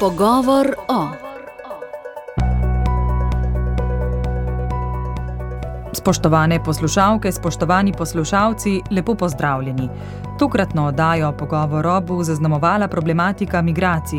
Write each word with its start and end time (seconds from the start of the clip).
Pogovor 0.00 0.74
o. 0.88 1.08
Spoštovane 5.92 6.64
poslušalke, 6.64 7.32
spoštovani 7.32 7.92
poslušalci, 7.92 8.80
lepo 8.90 9.14
pozdravljeni. 9.14 9.88
Tokratno 10.38 10.86
oddajo 10.86 11.32
Pogovor 11.32 11.86
o 11.86 12.00
bo 12.00 12.24
zaznamovala 12.24 12.88
problematika 12.88 13.62
migracij. 13.62 14.18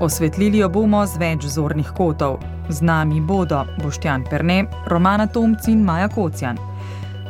Osvetlili 0.00 0.58
jo 0.58 0.68
bomo 0.68 1.06
z 1.06 1.18
več 1.18 1.44
zornih 1.44 1.92
kotov. 1.96 2.38
Z 2.68 2.80
nami 2.82 3.20
bodo 3.20 3.66
Boštjan 3.82 4.24
Perne, 4.30 4.64
Romana 4.86 5.26
Tomc 5.26 5.68
in 5.68 5.84
Maja 5.84 6.08
Kocjan. 6.08 6.56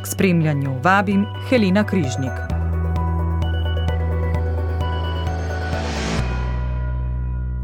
K 0.03 0.07
spremljanju 0.07 0.79
vabim 0.83 1.27
Helena 1.49 1.85
Križnik. 1.85 2.50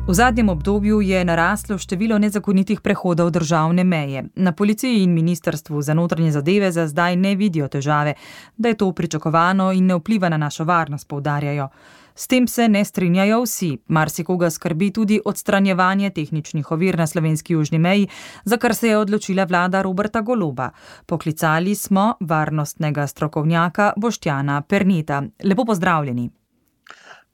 V 0.09 0.15
zadnjem 0.15 0.49
obdobju 0.49 1.01
je 1.01 1.25
naraslo 1.25 1.79
število 1.79 2.19
nezakonitih 2.19 2.81
prehodov 2.81 3.31
državne 3.31 3.85
meje. 3.85 4.25
Na 4.35 4.53
policiji 4.53 5.03
in 5.03 5.15
ministrstvu 5.15 5.83
za 5.83 5.95
notranje 5.95 6.31
zadeve 6.31 6.73
za 6.73 6.87
zdaj 6.87 7.17
ne 7.17 7.35
vidijo 7.35 7.69
težave, 7.69 8.15
da 8.57 8.69
je 8.69 8.77
to 8.77 8.93
pričakovano 8.93 9.73
in 9.73 9.87
ne 9.87 9.95
vpliva 9.95 10.29
na 10.29 10.37
našo 10.37 10.65
varnost, 10.65 11.09
poudarjajo. 11.09 11.69
S 12.15 12.27
tem 12.27 12.47
se 12.47 12.69
ne 12.69 12.85
strinjajo 12.85 13.41
vsi, 13.43 13.79
marsikoga 13.89 14.51
skrbi 14.51 14.91
tudi 14.91 15.21
odstranjevanje 15.25 16.11
tehničnih 16.11 16.71
ovir 16.71 16.99
na 16.99 17.07
slovenski 17.07 17.53
južni 17.53 17.79
meji, 17.79 18.09
za 18.45 18.57
kar 18.57 18.75
se 18.75 18.89
je 18.89 18.99
odločila 18.99 19.45
vlada 19.45 19.83
Roberta 19.83 20.21
Goloba. 20.21 20.71
Poklicali 21.07 21.75
smo 21.75 22.15
varnostnega 22.21 23.07
strokovnjaka 23.07 23.93
Boštjana 23.97 24.63
Pernita. 24.63 25.23
Lepo 25.45 25.65
pozdravljeni. 25.65 26.31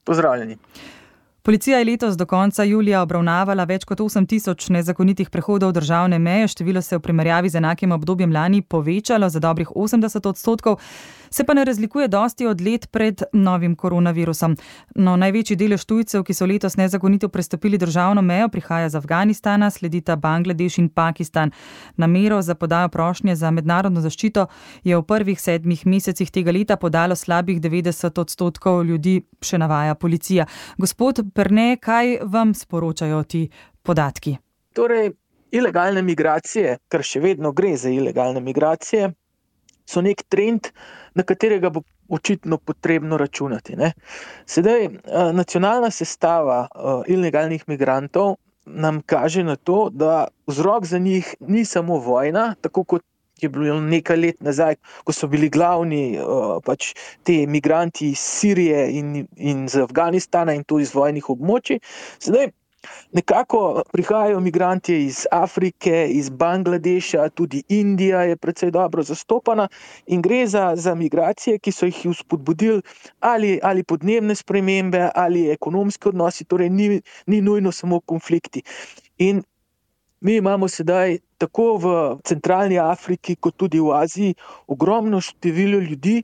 Pozdravljeni. 0.03 0.57
Policija 1.45 1.77
je 1.77 1.85
letos 1.85 2.17
do 2.17 2.25
konca 2.25 2.63
julija 2.63 3.01
obravnavala 3.03 3.65
več 3.67 3.83
kot 3.83 3.99
8 3.99 4.23
tisoč 4.31 4.69
nezakonitih 4.71 5.29
prehodov 5.29 5.73
državne 5.75 6.15
meje, 6.19 6.47
število 6.47 6.81
se 6.81 6.95
je 6.95 6.99
v 6.99 7.03
primerjavi 7.03 7.49
z 7.49 7.59
enakim 7.59 7.91
obdobjem 7.91 8.31
lani 8.31 8.61
povečalo 8.61 9.27
za 9.29 9.41
dobrih 9.43 9.73
80 9.75 10.29
odstotkov 10.29 10.79
se 11.33 11.43
pa 11.43 11.53
ne 11.53 11.65
razlikuje 11.65 12.07
dosti 12.07 12.45
od 12.45 12.61
let 12.61 12.87
pred 12.91 13.21
novim 13.33 13.75
koronavirusom. 13.75 14.55
No, 14.95 15.15
največji 15.17 15.57
delež 15.57 15.85
tujcev, 15.89 16.21
ki 16.23 16.33
so 16.33 16.45
letos 16.45 16.77
nezakonito 16.77 17.29
prestopili 17.29 17.77
državno 17.77 18.21
mejo, 18.21 18.49
prihaja 18.53 18.89
z 18.89 19.01
Afganistana, 19.01 19.69
sledita 19.69 20.15
Bangladeš 20.15 20.77
in 20.77 20.89
Pakistan. 20.89 21.51
Namero 21.97 22.41
za 22.41 22.55
podajo 22.55 22.89
prošnje 22.89 23.35
za 23.35 23.51
mednarodno 23.51 24.01
zaščito 24.01 24.45
je 24.83 24.97
v 24.97 25.03
prvih 25.03 25.41
sedmih 25.41 25.85
mesecih 25.85 26.31
tega 26.31 26.51
leta 26.51 26.77
podalo 26.77 27.15
slabih 27.15 27.61
90 27.61 28.21
odstotkov 28.21 28.83
ljudi, 28.85 29.23
še 29.41 29.57
navaja 29.57 29.95
policija. 29.95 30.45
Gospod 30.77 31.25
Prne, 31.33 31.77
kaj 31.81 32.19
vam 32.23 32.53
sporočajo 32.53 33.23
ti 33.23 33.47
podatki? 33.81 34.37
Torej, 34.73 35.11
ilegalne 35.53 36.01
migracije, 36.01 36.77
ker 36.89 37.01
še 37.05 37.25
vedno 37.25 37.51
gre 37.51 37.73
za 37.77 37.89
ilegalne 37.89 38.41
migracije, 38.41 39.09
so 39.85 40.01
nek 40.01 40.23
trend, 40.29 40.69
na 41.15 41.23
katerega 41.23 41.69
bo 41.69 41.83
očitno 42.09 42.57
potrebno 42.57 43.17
računati. 43.17 43.75
Ne. 43.75 43.91
Sedaj, 44.45 44.89
nacionalna 45.33 45.91
sestava 45.91 46.67
ilegalnih 47.07 47.63
migrantov 47.67 48.35
nam 48.65 49.01
kaže 49.01 49.43
na 49.43 49.55
to, 49.55 49.89
da 49.91 50.27
vzrok 50.47 50.85
za 50.85 50.97
njih 50.97 51.35
ni 51.39 51.65
samo 51.65 51.97
vojna, 51.97 52.55
tako 52.61 52.83
kot. 52.83 53.03
Je 53.41 53.49
bilo 53.49 53.79
nekaj 53.81 54.17
let 54.17 54.37
nazaj, 54.45 54.75
ko 55.03 55.11
so 55.11 55.27
bili 55.27 55.49
glavni 55.49 56.19
pač 56.63 56.93
ti 57.27 57.41
imigranti 57.43 58.11
iz 58.13 58.19
Sirije 58.21 58.85
in, 58.99 59.25
in 59.35 59.65
iz 59.65 59.75
Afganistana 59.75 60.53
in 60.53 60.63
tudi 60.63 60.85
iz 60.85 60.93
vojnih 60.95 61.27
območij. 61.33 61.81
Zdaj, 62.23 62.53
Nekako 63.11 63.83
prihajajo 63.91 64.39
imigranti 64.39 65.05
iz 65.05 65.27
Afrike, 65.31 66.07
iz 66.09 66.29
Bangladeša, 66.29 67.29
tudi 67.29 67.63
Indija 67.69 68.21
je 68.21 68.37
precej 68.37 68.71
dobro 68.71 69.03
zastopana 69.03 69.67
in 70.07 70.21
gre 70.21 70.47
za, 70.47 70.75
za 70.75 70.95
migracije, 70.95 71.59
ki 71.59 71.71
so 71.71 71.85
jih 71.85 72.01
vzpodbudili 72.11 72.81
ali, 73.21 73.59
ali 73.63 73.83
podnebne 73.83 74.35
spremembe 74.35 75.09
ali 75.15 75.49
ekonomski 75.49 76.09
odnosi, 76.09 76.45
torej 76.45 76.69
ni, 76.69 77.01
ni 77.25 77.41
nujno 77.41 77.71
samo 77.71 77.99
konflikti. 77.99 78.63
In 79.19 79.43
mi 80.23 80.35
imamo 80.39 80.67
sedaj 80.67 81.17
tako 81.37 81.65
v 81.83 81.87
centralni 82.23 82.79
Afriki, 82.79 83.35
kot 83.35 83.57
tudi 83.59 83.79
v 83.83 83.91
Aziji, 83.91 84.35
ogromno 84.71 85.19
število 85.21 85.81
ljudi, 85.83 86.21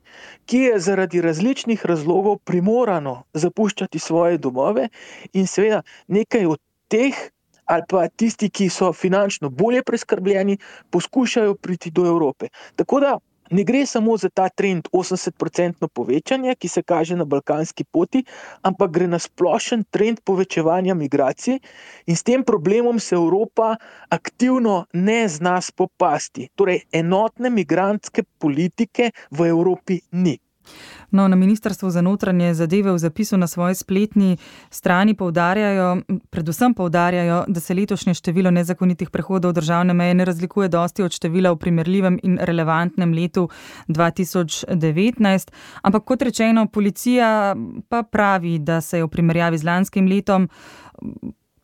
ki 0.48 0.62
je 0.70 0.80
zaradi 0.80 1.22
različnih 1.22 1.84
razlogov 1.86 2.40
primorano 2.48 3.24
zapuščati 3.34 4.00
svoje 4.00 4.38
domove, 4.38 4.88
in 5.34 5.48
seveda 5.48 5.82
nekaj 6.08 6.48
od 6.48 6.62
teh, 6.88 7.20
ali 7.70 7.84
pa 7.90 8.08
tisti, 8.08 8.50
ki 8.50 8.70
so 8.70 8.94
finančno 8.94 9.50
bolje 9.50 9.84
preskrbljeni, 9.84 10.58
poskušajo 10.90 11.56
priti 11.56 11.92
do 11.92 12.08
Evrope. 12.08 12.48
Tako 12.76 13.00
da. 13.00 13.18
Ne 13.50 13.64
gre 13.64 13.86
samo 13.86 14.18
za 14.18 14.30
ta 14.30 14.50
trend 14.50 14.88
80-odstotno 14.94 15.88
povečanje, 15.88 16.56
ki 16.56 16.68
se 16.68 16.84
kaže 16.84 17.16
na 17.16 17.26
balkanski 17.26 17.84
poti, 17.84 18.24
ampak 18.62 18.92
gre 18.92 19.08
na 19.08 19.20
splošen 19.20 19.84
trend 19.90 20.22
povečevanja 20.24 20.94
migracij 20.94 21.59
in 22.06 22.16
s 22.16 22.24
tem 22.24 22.44
problemom 22.44 23.00
se 23.00 23.16
Evropa 23.16 23.76
aktivno 24.09 24.86
ne 24.94 25.28
zna 25.28 25.62
spopasti. 25.62 26.50
Torej, 26.56 26.84
enotne 26.92 27.50
migrantske 27.50 28.24
politike 28.38 29.12
v 29.32 29.50
Evropi 29.50 30.02
ni. 30.12 30.38
No, 31.12 31.28
na 31.28 31.36
Ministrstvu 31.36 31.90
za 31.90 32.02
notranje 32.02 32.53
zadeve 32.53 32.92
v 32.92 32.97
zapisu 32.97 33.38
na 33.38 33.47
svoji 33.47 33.75
spletni 33.75 34.38
strani 34.70 35.14
poudarjajo, 35.14 36.02
predvsem 36.30 36.74
poudarjajo, 36.74 37.44
da 37.47 37.59
se 37.59 37.74
letošnje 37.74 38.14
število 38.14 38.52
nezakonitih 38.52 39.09
prehodov 39.09 39.53
državne 39.53 39.94
meje 39.94 40.14
ne 40.14 40.25
razlikuje 40.25 40.70
dosti 40.70 41.03
od 41.03 41.12
števila 41.12 41.52
v 41.52 41.58
primerljivem 41.58 42.20
in 42.24 42.38
relevantnem 42.42 43.14
letu 43.14 43.50
2019. 43.88 45.52
Ampak 45.81 46.03
kot 46.03 46.22
rečeno, 46.22 46.68
policija 46.68 47.56
pa 47.90 48.03
pravi, 48.03 48.59
da 48.59 48.81
se 48.81 48.97
je 48.97 49.03
v 49.03 49.08
primerjavi 49.09 49.58
z 49.58 49.64
lanskim 49.66 50.08
letom 50.08 50.50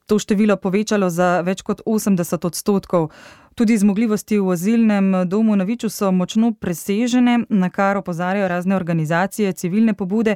to 0.05 0.19
število 0.19 0.57
povečalo 0.61 1.09
za 1.09 1.41
več 1.41 1.63
kot 1.65 1.81
80 1.85 2.45
odstotkov. 2.45 3.09
Tudi 3.55 3.77
zmogljivosti 3.77 4.39
v 4.39 4.51
azilnem 4.51 5.29
domu 5.29 5.55
na 5.55 5.63
Viču 5.63 5.89
so 5.89 6.09
močno 6.11 6.51
presežene, 6.59 7.45
na 7.49 7.69
kar 7.69 7.97
opozarjajo 7.97 8.47
razne 8.47 8.75
organizacije, 8.75 9.53
civilne 9.53 9.93
pobude. 9.93 10.35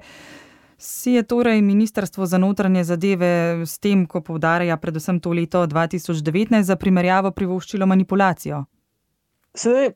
Si 0.78 1.12
je 1.12 1.24
torej 1.24 1.62
Ministrstvo 1.62 2.26
za 2.26 2.38
notranje 2.38 2.84
zadeve 2.84 3.66
s 3.66 3.80
tem, 3.80 4.06
ko 4.06 4.22
povdarja 4.22 4.78
predvsem 4.78 5.20
to 5.20 5.34
leto 5.36 5.66
2019, 5.68 6.64
za 6.64 6.76
primerjavo 6.76 7.32
privoščilo 7.32 7.86
manipulacijo? 7.86 8.64
Sedaj, 9.52 9.92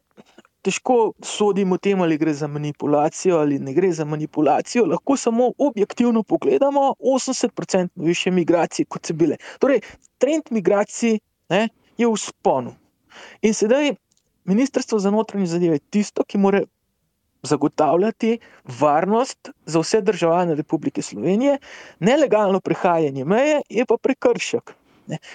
težko 0.61 1.13
sodimo 1.23 1.77
tem, 1.77 2.01
ali 2.01 2.19
gre 2.19 2.33
za 2.33 2.51
manipulacijo 2.51 3.39
ali 3.39 3.59
ne 3.59 3.73
gre 3.73 3.91
za 3.91 4.05
manipulacijo. 4.05 4.85
Lahko 4.85 5.17
samo 5.17 5.51
objektivno 5.57 6.23
pogledamo 6.23 6.95
80% 6.99 7.87
više 7.95 8.31
migracij, 8.31 8.85
kot 8.85 9.05
so 9.05 9.13
bile. 9.13 9.39
Torej, 9.59 9.79
trend 10.17 10.51
migracij 10.51 11.19
ne, 11.49 11.69
je 11.97 12.07
v 12.07 12.17
sponu. 12.19 12.82
In 13.43 13.53
sedaj 13.53 13.95
Ministrstvo 14.45 14.99
za 14.99 15.11
notranje 15.11 15.45
zadeve 15.51 15.75
je 15.75 15.79
tisto, 15.89 16.23
ki 16.23 16.37
mora 16.37 16.61
zagotavljati 17.43 18.37
varnost 18.79 19.49
za 19.65 19.79
vse 19.79 20.01
državljane 20.01 20.55
Republike 20.55 21.01
Slovenije, 21.01 21.57
nelegalno 21.99 22.59
prehajanje 22.59 23.25
meje 23.25 23.61
je 23.69 23.85
pa 23.85 23.97
prekršek. 23.97 24.73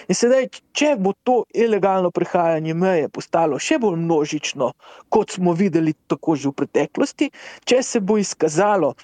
In 0.09 0.17
sedaj, 0.17 0.47
če 0.73 0.95
bo 0.97 1.13
to 1.23 1.43
ilegalno 1.53 2.09
prehajanje 2.11 2.73
meje 2.73 3.09
postalo 3.13 3.59
še 3.61 3.77
bolj 3.83 3.99
množično, 4.01 4.71
kot 5.13 5.35
smo 5.37 5.53
videli 5.53 5.93
tako 6.09 6.33
že 6.35 6.49
v 6.49 6.55
preteklosti, 6.63 7.29
če 7.69 7.83
se 7.85 8.01
bo 8.01 8.17
izkazalo, 8.17 8.95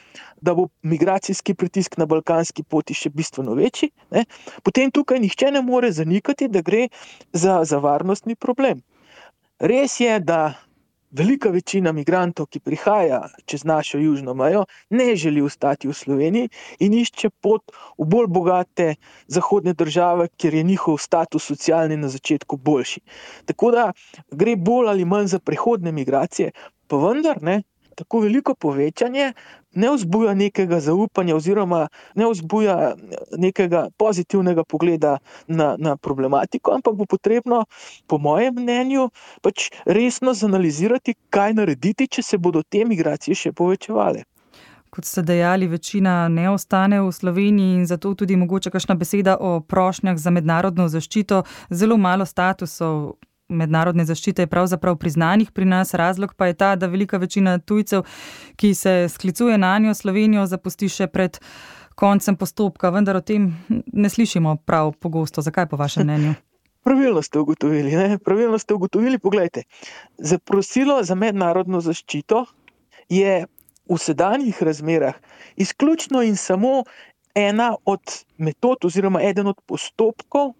da 0.41 0.55
bo 0.57 0.67
migracijski 0.81 1.53
pritisk 1.53 1.99
na 2.01 2.09
balkanski 2.09 2.65
poti 2.65 2.97
še 2.97 3.13
bistveno 3.13 3.53
večji, 3.61 3.91
ne, 4.17 4.25
potem 4.65 4.89
tukaj 4.89 5.21
nihče 5.21 5.53
ne 5.53 5.61
more 5.61 5.93
zanikati, 5.93 6.49
da 6.49 6.65
gre 6.65 6.87
za, 7.33 7.61
za 7.63 7.77
varnostni 7.77 8.35
problem. 8.35 8.81
Res 9.59 9.99
je, 9.99 10.19
da 10.19 10.53
velika 11.15 11.49
večina 11.49 11.91
migrantov, 11.95 12.49
ki 12.51 12.59
prihaja 12.59 13.21
čez 13.47 13.63
našo 13.63 13.97
južno 13.97 14.33
mejo, 14.33 14.65
ne 14.89 15.15
želi 15.15 15.41
ostati 15.41 15.87
v 15.87 15.93
Sloveniji 15.95 16.49
in 16.83 16.93
išče 16.93 17.29
pot 17.41 17.71
v 17.97 18.07
bolj 18.11 18.27
bogate 18.27 18.95
zahodne 19.27 19.73
države, 19.73 20.27
kjer 20.37 20.53
je 20.59 20.63
njihov 20.63 20.97
status 20.99 21.47
socialni 21.47 21.97
na 21.97 22.09
začetku 22.11 22.57
boljši. 22.57 23.01
Tako 23.45 23.71
da 23.71 23.85
gre 24.31 24.55
bolj 24.55 24.91
ali 24.91 25.05
manj 25.05 25.31
za 25.37 25.39
prehodne 25.39 25.91
migracije, 25.91 26.51
pa 26.87 26.99
vendar 26.99 27.39
ne. 27.41 27.61
Tako 27.95 28.19
veliko 28.25 28.55
povečanje 28.55 29.33
ne 29.75 29.91
vzbuja 29.91 30.33
nekega 30.33 30.79
zaupanja, 30.79 31.35
oziroma 31.35 31.87
ne 32.15 32.29
vzbuja 32.31 32.95
nekega 33.37 33.87
pozitivnega 33.97 34.63
pogleda 34.63 35.17
na, 35.47 35.75
na 35.79 35.97
problematiko, 35.97 36.75
ampak 36.75 36.95
bo 36.95 37.05
potrebno, 37.05 37.65
po 38.07 38.17
mojem 38.17 38.55
mnenju, 38.55 39.09
pač 39.41 39.69
resno 39.85 40.33
zanalizirati, 40.33 41.15
kaj 41.29 41.53
narediti, 41.53 42.07
če 42.07 42.23
se 42.23 42.37
bodo 42.37 42.63
te 42.63 42.85
migracije 42.85 43.35
še 43.35 43.51
povečevale. 43.51 44.23
kot 44.95 45.05
ste 45.05 45.21
dejali, 45.21 45.67
večina 45.67 46.27
ne 46.31 46.49
ostane 46.49 47.01
v 47.01 47.11
Sloveniji 47.11 47.75
in 47.75 47.85
zato 47.85 48.13
tudi 48.15 48.35
mogoče 48.35 48.71
kakšna 48.71 48.95
beseda 48.95 49.37
o 49.39 49.59
prošnjah 49.59 50.17
za 50.17 50.31
mednarodno 50.31 50.87
zaščito. 50.87 51.43
Zelo 51.69 51.97
malo 51.97 52.25
statusov 52.25 53.15
mednarodne 53.49 54.05
zaščite 54.05 54.45
je 54.45 54.51
pravzaprav 54.51 54.97
priznanih 54.97 55.51
pri 55.51 55.65
nas. 55.65 55.93
Razlog 55.93 56.33
pa 56.33 56.47
je 56.47 56.53
ta, 56.53 56.75
da 56.75 56.87
velika 56.87 57.17
večina 57.17 57.57
tujcev, 57.59 58.05
ki 58.55 58.73
se 58.73 59.07
sklicuje 59.09 59.57
na 59.57 59.77
njo 59.79 59.93
Slovenijo, 59.93 60.45
zapusti 60.45 60.89
še 60.89 61.07
pred 61.07 61.39
koncem 61.95 62.35
postopka, 62.35 62.91
vendar 62.91 63.15
o 63.15 63.23
tem 63.23 63.51
ne 63.69 64.09
slišimo 64.09 64.57
prav 64.65 64.93
pogosto. 64.99 65.41
Zakaj 65.41 65.69
po 65.71 65.79
vašem 65.79 66.07
mnenju? 66.07 66.35
Pravilno 66.85 67.21
ste 67.25 67.39
ugotovili. 67.39 67.95
Ne? 67.95 68.17
Pravilno 68.21 68.59
ste 68.61 68.73
ugotovili. 68.73 69.19
Poglejte, 69.19 69.63
zaprosilo 70.17 70.99
za 71.03 71.15
mednarodno 71.15 71.81
zaščito 71.81 72.45
je 73.09 73.45
v 73.89 73.97
sedanjih 74.01 74.61
razmerah 74.63 75.17
izključno 75.61 76.21
in 76.25 76.35
samo 76.35 76.83
ena 77.35 77.75
od 77.85 78.01
metod, 78.37 78.85
oziroma 78.85 79.21
eden 79.21 79.47
od 79.47 79.59
postopkov, 79.65 80.53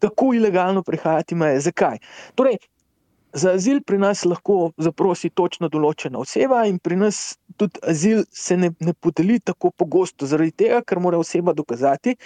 kako 0.00 0.34
ilegalno 0.34 0.82
prehajati 0.82 1.38
meje. 1.38 1.60
Zakaj? 1.68 1.98
Torej, 2.34 2.58
za 3.32 3.52
azil 3.54 3.80
pri 3.86 3.98
nas 3.98 4.24
lahko 4.24 4.72
zaprosi 4.78 5.30
točno 5.30 5.68
določena 5.70 6.18
oseba, 6.18 6.64
in 6.66 6.78
pri 6.82 6.96
nas 6.98 7.20
tudi 7.60 7.78
azil 7.86 8.24
se 8.32 8.56
ne, 8.56 8.72
ne 8.80 8.94
podeli 8.94 9.38
tako 9.40 9.70
pogosto, 9.70 10.26
zaradi 10.26 10.56
tega, 10.64 10.80
ker 10.82 10.98
mora 10.98 11.20
oseba 11.20 11.54
dokazati, 11.54 12.16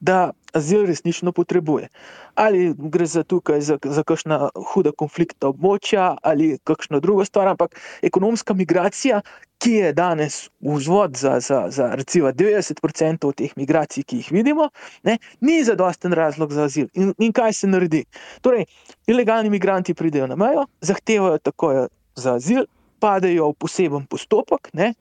da 0.00 0.30
azil 0.52 0.86
resnično 0.86 1.32
potrebuje. 1.32 1.88
Ali 2.34 2.74
gre 2.78 3.06
za 3.06 3.22
tukaj 3.22 3.60
za, 3.60 3.78
za 3.84 4.02
kakšna 4.02 4.48
huda 4.72 4.92
konflikta 4.92 5.50
območja 5.50 6.16
ali 6.22 6.58
kakšno 6.64 7.00
drugo 7.00 7.24
stvar, 7.24 7.48
ampak 7.48 7.76
ekonomska 8.02 8.54
migracija, 8.54 9.20
ki 9.60 9.72
je 9.72 9.92
danes 9.92 10.48
vzvod 10.60 11.16
za, 11.20 11.40
za, 11.40 11.66
za 11.68 11.90
recimo 11.94 12.32
90% 12.32 13.32
teh 13.36 13.52
migracij, 13.56 14.04
ki 14.08 14.22
jih 14.22 14.30
vidimo, 14.32 14.70
ne, 15.04 15.18
ni 15.40 15.60
zadosten 15.64 16.16
razlog 16.16 16.52
za 16.52 16.64
azil. 16.64 16.88
In, 16.94 17.12
in 17.18 17.32
kaj 17.32 17.52
se 17.52 17.68
naredi? 17.68 18.04
Torej, 18.40 18.64
ilegalni 19.06 19.50
migranti 19.50 19.94
pridejo 19.94 20.26
na 20.26 20.36
mejo, 20.36 20.64
zahtevajo 20.80 21.38
takoj 21.44 21.86
za 22.16 22.38
azil, 22.40 22.64
padejo 23.00 23.50
v 23.52 23.58
poseben 23.60 24.06
postopek, 24.08 24.72
ne, 24.72 24.94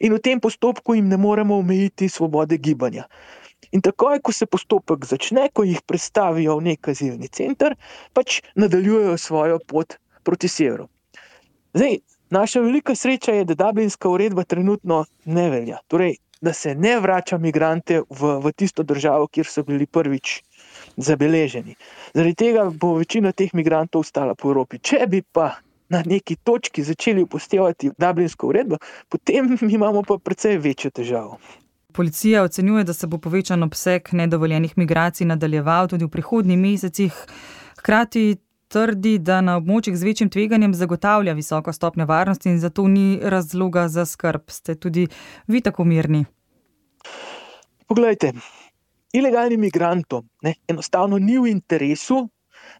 in 0.00 0.14
v 0.14 0.22
tem 0.22 0.40
postopku 0.40 0.94
jim 0.94 1.08
ne 1.08 1.16
moremo 1.16 1.58
omejiti 1.58 2.08
svobode 2.08 2.58
gibanja. 2.58 3.08
In 3.72 3.82
takoj, 3.84 4.20
ko 4.24 4.32
se 4.32 4.46
postopek 4.46 5.04
začne, 5.04 5.48
ko 5.52 5.64
jih 5.64 5.80
predstavijo 5.86 6.56
v 6.58 6.70
neki 6.70 6.94
azilni 6.94 7.28
center, 7.28 7.76
pač 8.16 8.40
nadaljujejo 8.56 9.16
svojo 9.18 9.58
pot 9.66 9.98
proti 10.24 10.48
severu. 10.48 10.88
Zdaj, 11.74 11.98
naša 12.30 12.60
velika 12.64 12.94
sreča 12.94 13.32
je, 13.32 13.44
da 13.44 13.54
Dublinska 13.54 14.08
uredba 14.08 14.44
trenutno 14.44 15.04
ne 15.24 15.50
velja. 15.50 15.78
Torej, 15.86 16.16
da 16.40 16.52
se 16.52 16.74
ne 16.74 17.00
vrača 17.00 17.38
migrante 17.38 18.00
v, 18.10 18.34
v 18.44 18.52
tisto 18.56 18.82
državo, 18.82 19.26
kjer 19.26 19.46
so 19.46 19.62
bili 19.66 19.86
prvič 19.86 20.42
zabeleženi. 20.96 21.74
Zaradi 22.14 22.34
tega 22.34 22.68
bo 22.70 22.94
večina 22.98 23.32
teh 23.32 23.54
migrantov 23.54 24.06
ostala 24.06 24.34
po 24.34 24.52
Evropi. 24.52 24.78
Če 24.78 25.06
bi 25.10 25.22
pa 25.22 25.56
na 25.88 26.02
neki 26.06 26.36
točki 26.44 26.82
začeli 26.82 27.22
upoštevati 27.22 27.90
Dublinsko 27.98 28.48
uredbo, 28.48 28.78
potem 29.08 29.56
imamo 29.78 30.02
pa 30.02 30.18
precej 30.18 30.58
večjo 30.58 30.90
težavo. 30.90 31.38
Policija 31.98 32.42
ocenjuje, 32.42 32.84
da 32.84 32.92
se 32.92 33.06
bo 33.06 33.18
povečan 33.18 33.62
obseg 33.62 34.08
nedovoljenih 34.12 34.78
migracij 34.78 35.26
nadaljeval 35.26 35.88
tudi 35.90 36.04
v 36.04 36.08
prihodnjih 36.08 36.58
mesecih. 36.58 37.14
Hkrati 37.78 38.36
trdi, 38.70 39.16
da 39.18 39.40
na 39.40 39.56
območjih 39.58 39.96
z 39.98 40.06
večjim 40.06 40.30
tveganjem 40.30 40.76
zagotavlja 40.78 41.34
visoko 41.34 41.72
stopnjo 41.74 42.06
varnosti 42.06 42.52
in 42.52 42.60
zato 42.62 42.84
ni 42.88 43.18
razloga 43.22 43.88
za 43.88 44.04
skrb. 44.06 44.46
Ste 44.46 44.76
tudi 44.78 45.08
vi 45.46 45.60
tako 45.60 45.84
mirni? 45.84 46.22
Poglejte, 47.90 48.30
ilegalnim 49.12 49.66
migrantom 49.66 50.28
ne, 50.46 50.54
enostavno 50.68 51.18
ni 51.18 51.38
v 51.38 51.50
interesu, 51.50 52.28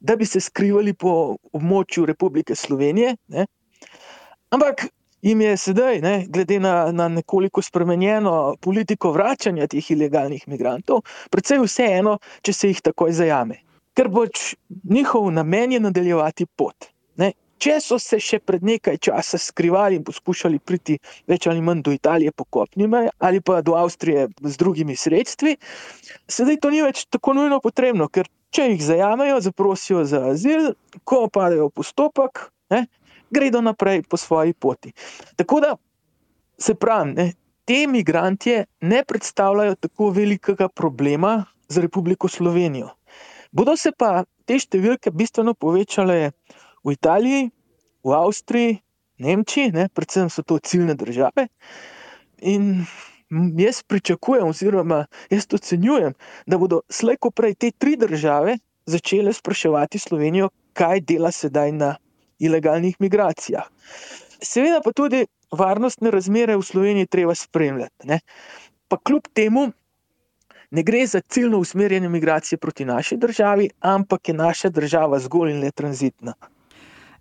da 0.00 0.14
bi 0.16 0.30
se 0.30 0.40
skrivali 0.40 0.94
po 0.94 1.34
območju 1.52 2.06
Republike 2.06 2.54
Slovenije. 2.54 3.16
Ne. 3.34 3.50
Ampak 4.54 4.86
jim 5.22 5.40
je 5.40 5.56
sedaj, 5.56 6.00
ne, 6.00 6.14
glede 6.28 6.60
na, 6.60 6.92
na 6.92 7.08
nekoliko 7.08 7.62
spremenjeno 7.62 8.56
politiko 8.60 9.12
vračanja 9.12 9.66
teh 9.66 9.90
ilegalnih 9.90 10.44
migrantov, 10.48 11.02
predvsej 11.30 11.62
vseeno, 11.64 12.18
če 12.42 12.52
se 12.52 12.72
jih 12.72 12.82
takoj 12.90 13.12
zajame. 13.12 13.60
Ker 13.98 14.08
boč 14.08 14.54
njihov 14.84 15.30
namen 15.34 15.72
je 15.74 15.80
nadaljevati 15.82 16.46
pot. 16.46 16.90
Ne. 17.18 17.32
Če 17.58 17.80
so 17.82 17.96
se 17.98 18.20
še 18.22 18.38
pred 18.38 18.62
nekaj 18.62 19.00
časa 19.02 19.38
skrivali 19.42 19.96
in 19.98 20.04
poskušali 20.06 20.60
priti 20.62 20.94
več 21.26 21.48
ali 21.50 21.62
manj 21.64 21.82
do 21.88 21.90
Italije 21.90 22.30
po 22.30 22.44
kopnime 22.44 23.08
ali 23.18 23.40
pa 23.42 23.58
do 23.66 23.74
Avstrije 23.74 24.28
z 24.44 24.54
drugimi 24.60 24.94
sredstvi, 24.96 25.56
sedaj 26.30 26.60
to 26.62 26.70
ni 26.70 26.84
več 26.86 27.08
tako 27.10 27.34
nujno 27.34 27.58
potrebno, 27.64 28.06
ker 28.06 28.30
če 28.54 28.68
jih 28.70 28.84
zajamejo, 28.84 29.40
zaprosijo 29.42 30.04
za 30.06 30.22
azil, 30.30 30.70
ko 31.02 31.24
opadejo 31.26 31.66
postopek, 31.74 32.46
ne, 32.70 32.86
gredo 33.30 33.60
naprej 33.60 34.02
po 34.02 34.16
svoji 34.16 34.52
poti. 34.52 34.92
Tako 35.36 35.60
da 35.60 35.76
se 36.58 36.74
pravi, 36.74 37.12
ne, 37.12 37.32
te 37.64 37.82
imigrantje 37.82 38.64
ne 38.80 39.04
predstavljajo 39.04 39.74
tako 39.74 40.10
velikega 40.10 40.68
problema 40.68 41.44
za 41.68 41.80
Republiko 41.80 42.28
Slovenijo. 42.28 42.88
Bodo 43.52 43.76
se 43.76 43.92
pa 43.92 44.24
te 44.44 44.58
številke 44.58 45.10
bistveno 45.10 45.54
povečale 45.54 46.32
v 46.84 46.92
Italiji, 46.92 47.50
v 48.04 48.14
Avstriji, 48.16 48.78
Nemčiji, 49.18 49.72
ne, 49.74 49.88
predvsem 49.88 50.30
so 50.30 50.44
to 50.46 50.58
ciljne 50.58 50.94
države. 50.94 51.48
In 52.46 52.86
jaz 53.58 53.82
pričakujem, 53.82 54.46
oziroma 54.48 55.04
jaz 55.30 55.48
ocenjujem, 55.52 56.14
da 56.46 56.58
bodo 56.58 56.82
slejko 56.88 57.30
prej 57.30 57.54
te 57.54 57.70
tri 57.70 57.96
države 57.96 58.58
začele 58.86 59.32
spraševati 59.32 59.98
Slovenijo, 59.98 60.48
kaj 60.72 61.00
dela 61.00 61.32
sedaj 61.34 61.72
na 61.72 61.96
ilegalnih 62.38 62.96
migracijah. 62.98 63.66
Seveda 64.42 64.80
pa 64.84 64.92
tudi 64.92 65.24
varnostne 65.52 66.10
razmere 66.10 66.56
v 66.56 66.62
Sloveniji 66.62 67.06
treba 67.06 67.34
spremljati. 67.34 68.06
Ne? 68.06 68.20
Pa 68.88 68.96
kljub 68.96 69.28
temu 69.34 69.70
ne 70.70 70.82
gre 70.82 71.06
za 71.06 71.20
ciljno 71.20 71.58
usmerjene 71.58 72.08
migracije 72.08 72.58
proti 72.58 72.84
naši 72.84 73.16
državi, 73.16 73.70
ampak 73.80 74.28
je 74.28 74.34
naša 74.34 74.68
država 74.68 75.18
zgolj 75.18 75.50
in 75.50 75.60
le 75.60 75.70
tranzitna. 75.70 76.34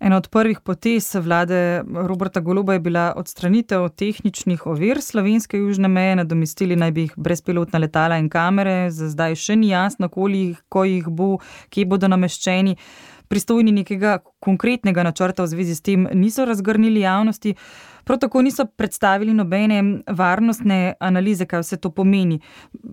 Ena 0.00 0.16
od 0.16 0.28
prvih 0.28 0.60
potez 0.60 1.14
vlade 1.14 1.82
Roberta 1.94 2.40
Goloba 2.40 2.72
je 2.72 2.80
bila 2.80 3.14
odstranitev 3.16 3.88
tehničnih 3.88 4.66
ovir 4.66 5.00
slovenske 5.02 5.58
južne 5.58 5.88
meje, 5.88 6.16
nadomestili 6.16 6.76
naj 6.76 6.90
bi 6.90 7.00
jih 7.00 7.14
brezpilotna 7.16 7.78
letala 7.78 8.18
in 8.18 8.28
kamere, 8.28 8.90
za 8.90 9.08
zdaj 9.08 9.34
še 9.34 9.56
ni 9.56 9.68
jasno, 9.68 10.08
koliko 10.08 10.84
jih 10.84 11.08
bo, 11.08 11.38
kje 11.68 11.86
bodo 11.86 12.08
nameščeni 12.08 12.76
pristojni 13.28 13.72
nekega 13.72 14.18
konkretnega 14.40 15.02
načrta 15.02 15.44
v 15.44 15.52
zvezi 15.52 15.74
s 15.74 15.84
tem 15.84 16.08
niso 16.12 16.44
razgrnili 16.44 17.00
javnosti, 17.00 17.54
prav 18.04 18.18
tako 18.18 18.42
niso 18.42 18.66
predstavili 18.66 19.34
nobene 19.34 19.82
varnostne 20.06 20.94
analize, 21.00 21.46
kaj 21.46 21.60
vse 21.60 21.76
to 21.76 21.90
pomeni. 21.90 22.40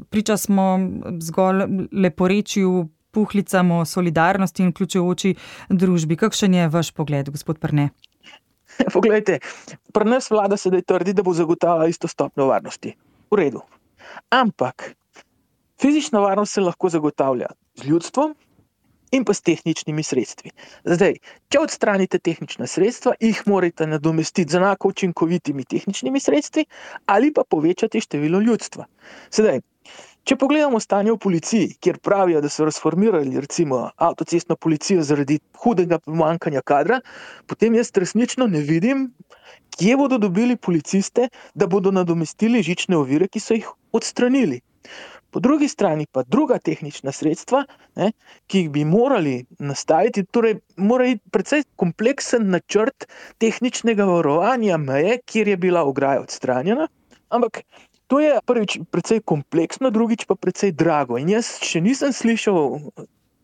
Priča 0.09 0.37
smo 0.37 0.79
zgolj 1.19 1.87
leporečju, 1.91 2.89
puhlicam 3.15 3.71
o 3.71 3.85
solidarnosti 3.85 4.63
in 4.63 4.73
vključujoči 4.73 5.35
družbi. 5.69 6.17
Kakšen 6.19 6.53
je 6.53 6.67
vaš 6.69 6.91
pogled, 6.91 7.31
gospod 7.31 7.59
Prne? 7.63 7.89
Poglejte, 8.95 9.39
pri 9.95 10.09
nas 10.09 10.27
vlada 10.31 10.57
sedaj 10.59 10.83
trdi, 10.89 11.13
da 11.15 11.23
bo 11.23 11.33
zagotavljala 11.33 11.87
isto 11.87 12.11
stopnjo 12.11 12.49
varnosti. 12.51 12.95
V 13.31 13.39
redu. 13.39 13.61
Ampak 14.35 14.91
fizična 15.81 16.19
varnost 16.19 16.53
se 16.53 16.61
lahko 16.61 16.89
zagotavlja 16.89 17.47
z 17.75 17.87
ljudstvom, 17.87 18.35
in 19.11 19.25
pa 19.25 19.33
s 19.33 19.41
tehničnimi 19.41 20.03
sredstvi. 20.03 20.51
Zdaj, 20.85 21.19
če 21.49 21.61
odstranite 21.61 22.19
tehnična 22.19 22.67
sredstva, 22.67 23.13
jih 23.19 23.43
morate 23.45 23.87
nadomestiti 23.87 24.51
z 24.51 24.61
enako 24.61 24.93
učinkovitimi 24.95 25.65
tehničnimi 25.65 26.19
sredstvi 26.19 26.65
ali 27.05 27.33
pa 27.33 27.43
povečati 27.49 28.01
število 28.01 28.39
ljudstva. 28.39 28.85
Sedaj, 29.29 29.61
če 30.25 30.37
pogledamo 30.41 30.79
stanje 30.81 31.13
v 31.13 31.19
policiji, 31.21 31.75
kjer 31.79 31.99
pravijo, 32.01 32.41
da 32.41 32.49
so 32.49 32.65
razformirali 32.65 33.41
recimo 33.41 33.89
avtocestno 33.95 34.55
policijo 34.55 35.03
zaradi 35.05 35.39
hudega 35.61 35.99
pomankanja 35.99 36.63
kadra, 36.65 37.01
potem 37.45 37.75
jaz 37.77 37.91
resnično 37.93 38.47
ne 38.47 38.63
vidim, 38.65 39.11
kje 39.77 39.97
bodo 39.97 40.17
dobili 40.17 40.55
policiste, 40.57 41.29
da 41.53 41.67
bodo 41.67 41.91
nadomestili 41.91 42.63
žične 42.63 42.97
ovire, 42.97 43.27
ki 43.27 43.39
so 43.39 43.53
jih 43.53 43.69
odstranili. 43.91 44.61
Po 45.35 45.39
drugi 45.39 45.67
strani 45.67 46.05
pa 46.11 46.23
druga 46.23 46.57
tehnična 46.63 47.11
sredstva, 47.11 47.65
ne, 47.99 48.11
ki 48.47 48.59
jih 48.59 48.67
bi 48.71 48.85
morali 48.87 49.33
nastaviti, 49.59 50.21
torej 50.23 50.53
mora 50.77 51.09
biti 51.09 51.29
precej 51.29 51.63
kompleksen 51.75 52.45
načrt 52.53 53.03
tehničnega 53.43 54.05
varovanja 54.07 54.77
meje, 54.77 55.17
kjer 55.27 55.47
je 55.51 55.57
bila 55.57 55.81
ograja 55.83 56.21
odstranjena. 56.21 56.87
Ampak 57.29 57.59
to 58.07 58.21
je 58.23 58.37
prvič 58.45 58.77
precej 58.91 59.19
kompleksno, 59.27 59.91
drugič 59.91 60.23
pa 60.29 60.37
precej 60.39 60.71
drago. 60.71 61.17
In 61.19 61.33
jaz 61.33 61.49
še 61.59 61.81
nisem 61.83 62.13
slišal 62.15 62.79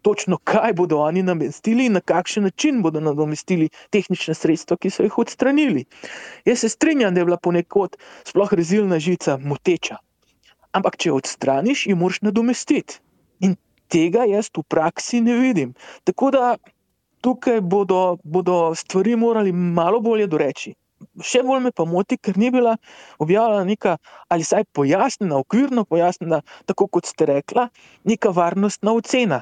točno, 0.02 0.38
kaj 0.48 0.78
bodo 0.80 1.02
oni 1.04 1.26
namestili 1.28 1.90
in 1.90 2.00
na 2.00 2.02
kakšen 2.14 2.48
način 2.48 2.80
bodo 2.86 3.02
nadomestili 3.04 3.68
tehnične 3.92 4.38
sredstva, 4.40 4.80
ki 4.80 4.94
so 4.96 5.04
jih 5.04 5.20
odstranili. 5.26 5.84
Jaz 6.48 6.64
se 6.64 6.72
strinjam, 6.72 7.12
da 7.12 7.20
je 7.20 7.28
bila 7.34 7.38
ponekod 7.50 8.00
sploh 8.32 8.56
rezilna 8.62 9.00
žica 9.00 9.36
moteča. 9.44 10.00
Ampak, 10.78 10.98
če 10.98 11.12
jo 11.12 11.18
odstraniš, 11.20 11.86
jo 11.92 11.98
moraš 12.00 12.22
nadomestiti. 12.28 13.02
In 13.44 13.58
tega 13.92 14.24
jaz 14.30 14.52
v 14.56 14.64
praksi 14.64 15.22
ne 15.22 15.36
vidim. 15.40 15.74
Tako 16.08 16.32
da 16.32 16.54
tukaj 17.22 17.62
bodo, 17.62 18.18
bodo 18.24 18.76
stvari 18.76 19.16
morali 19.16 19.52
malo 19.52 20.00
bolje 20.00 20.28
doreči. 20.32 20.74
Še 21.26 21.42
bolj 21.44 21.64
me 21.66 21.72
pa 21.74 21.86
moti, 21.90 22.18
ker 22.18 22.38
ni 22.38 22.52
bila 22.54 22.76
objavljena 23.20 23.66
neka, 23.66 23.98
ali 24.30 24.46
saj 24.46 24.68
pojasnjena, 24.78 25.40
okvirno 25.42 25.84
pojasnjena, 25.90 26.42
tako 26.70 26.88
kot 26.88 27.10
ste 27.10 27.26
rekla, 27.26 27.68
neka 28.06 28.30
varnostna 28.30 28.94
ocena. 28.94 29.42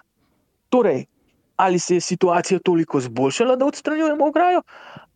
Torej, 0.72 1.04
ali 1.60 1.80
se 1.80 1.98
je 1.98 2.02
situacija 2.02 2.62
toliko 2.64 3.02
zboljšala, 3.04 3.58
da 3.60 3.68
odstranjujemo 3.68 4.28
ograjo, 4.32 4.62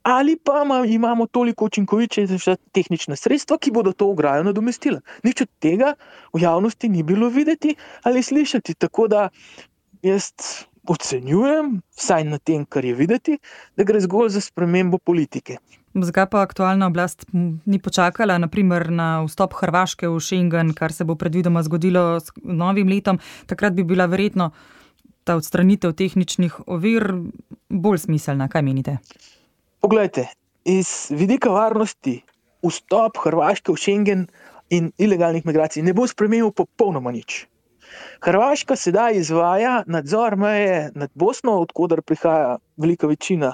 ali 0.04 0.38
pa 0.38 0.64
imamo 0.88 1.28
toliko 1.28 1.66
učinkovite 1.66 2.28
tehnične 2.72 3.16
sredstva, 3.16 3.58
ki 3.58 3.72
bodo 3.72 3.92
to 3.92 4.10
ograjo 4.10 4.44
nadomestila. 4.44 5.00
Nič 5.24 5.42
od 5.42 5.50
tega 5.60 5.94
v 6.34 6.42
javnosti 6.42 6.90
ni 6.90 7.04
bilo 7.04 7.30
videti 7.30 7.76
ali 8.04 8.24
slišati. 8.24 8.74
Tako 8.74 9.08
da 9.08 9.30
jaz 10.02 10.32
ocenjujem, 10.88 11.82
vsaj 11.96 12.24
na 12.24 12.38
tem, 12.38 12.66
kar 12.66 12.86
je 12.86 12.94
videti, 12.94 13.38
da 13.78 13.84
gre 13.84 14.02
zgolj 14.04 14.30
za 14.36 14.42
spremembo 14.42 14.98
politike. 14.98 15.58
Zakaj 15.94 16.26
pa 16.30 16.42
aktualna 16.42 16.88
oblast 16.90 17.26
ni 17.66 17.80
počakala, 17.80 18.38
naprimer, 18.38 18.90
na 18.92 19.24
vstop 19.24 19.54
Hrvaške 19.54 20.10
v 20.10 20.20
Schengen, 20.20 20.74
kar 20.74 20.92
se 20.92 21.06
bo 21.06 21.16
predvidoma 21.16 21.64
zgodilo 21.64 22.20
s 22.20 22.34
novim 22.44 22.90
letom? 22.90 23.20
Takrat 23.46 23.74
bi 23.74 23.84
bila 23.84 24.10
verjetno 24.10 24.52
ta 25.24 25.38
odstranitev 25.40 25.94
tehničnih 25.94 26.68
ovir 26.68 27.14
bolj 27.70 28.04
smiselna. 28.10 28.50
Kaj 28.50 28.66
menite? 28.66 28.98
Poglejte, 29.84 30.30
iz 30.64 31.12
vidika 31.12 31.50
varnosti 31.52 32.22
vstop 32.64 33.18
Hrvaške 33.20 33.74
v 33.74 33.82
Schengen 33.82 34.22
in 34.72 34.86
ilegalnih 34.96 35.44
migracij 35.44 35.84
ne 35.84 35.92
bo 35.92 36.06
spremenil 36.08 36.54
popolnoma 36.56 37.12
nič. 37.12 37.42
Hrvaška 38.24 38.78
sedaj 38.80 39.20
izvaja 39.20 39.74
nadzor 39.84 40.38
meje 40.40 40.78
nad 40.96 41.12
Bosno, 41.20 41.58
odkuder 41.66 42.00
prihaja 42.00 42.62
velika 42.80 43.10
večina 43.12 43.52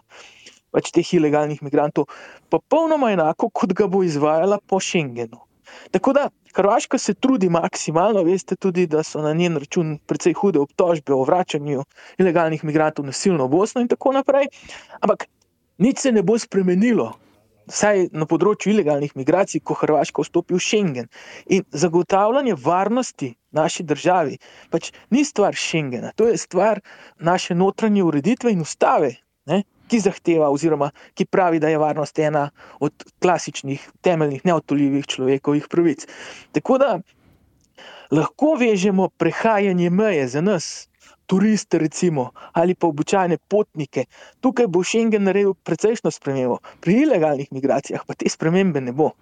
pač 0.70 0.92
teh 0.94 1.14
ilegalnih 1.18 1.64
migrantov, 1.66 2.06
popolnoma 2.54 3.10
enako, 3.16 3.50
kot 3.50 3.74
ga 3.74 3.90
bo 3.90 4.04
izvajala 4.06 4.62
po 4.62 4.78
Schengenu. 4.78 5.42
Tako 5.90 6.14
da 6.14 6.28
Hrvaška 6.54 7.02
se 7.02 7.18
trudi 7.18 7.50
maksimalno, 7.50 8.22
veste 8.30 8.54
tudi, 8.56 8.86
da 8.86 9.02
so 9.02 9.26
na 9.26 9.34
njen 9.34 9.58
račun 9.58 9.98
precej 10.06 10.38
hude 10.38 10.62
obtožbe 10.62 11.14
o 11.18 11.26
vračanju 11.26 11.90
ilegalnih 12.22 12.64
migrantov 12.70 13.10
nasilno 13.10 13.50
v 13.50 13.56
Bosno 13.58 13.82
in 13.82 13.90
tako 13.90 14.14
naprej. 14.14 14.54
Ampak 15.02 15.26
nič 15.80 16.06
se 16.06 16.12
ne 16.12 16.24
bo 16.24 16.38
spremenilo, 16.40 17.14
vsaj 17.70 18.10
na 18.18 18.26
področju 18.30 18.74
ilegalnih 18.74 19.16
migracij, 19.18 19.62
ko 19.64 19.78
Hrvaška 19.78 20.26
vstopi 20.26 20.56
v 20.58 20.62
Schengen. 20.64 21.10
In 21.54 21.66
zagotavljanje 21.72 22.58
varnosti 22.60 23.34
naši 23.56 23.86
državi 23.86 24.38
pač 24.74 24.92
ni 25.14 25.24
stvar 25.26 25.58
Schengena, 25.58 26.14
to 26.16 26.30
je 26.30 26.38
stvar 26.38 26.82
naše 27.20 27.56
notranje 27.56 28.04
ureditve 28.04 28.54
in 28.54 28.66
ustave. 28.66 29.16
Ne? 29.50 29.64
Ki 29.90 29.98
zahteva, 30.02 30.52
oziroma 30.54 30.92
ki 31.18 31.26
pravi, 31.26 31.58
da 31.62 31.72
je 31.72 31.80
varnost 31.82 32.20
ena 32.22 32.50
od 32.80 32.94
klasičnih, 33.22 33.88
temeljnih, 34.06 34.44
neotoljivih 34.46 35.08
človekovih 35.10 35.66
pravic. 35.70 36.06
Tako 36.54 36.78
da 36.78 36.92
lahko 38.14 38.54
vežemo 38.60 39.10
prehajanje 39.18 39.90
meje 39.90 40.28
za 40.28 40.46
nas, 40.46 40.89
turiste, 41.30 41.78
recimo, 41.78 42.32
ali 42.58 42.76
pa 42.76 42.90
običajne 42.90 43.38
potnike. 43.48 44.06
Tukaj 44.42 44.68
bo 44.68 44.84
Schengen 44.84 45.30
naredil 45.30 45.54
precejšno 45.54 46.12
spremembo, 46.12 46.58
pri 46.82 47.04
ilegalnih 47.06 47.54
migracijah 47.54 48.06
pa 48.08 48.18
te 48.18 48.30
spremembe 48.30 48.82
ne 48.82 48.96
bo. 48.96 49.14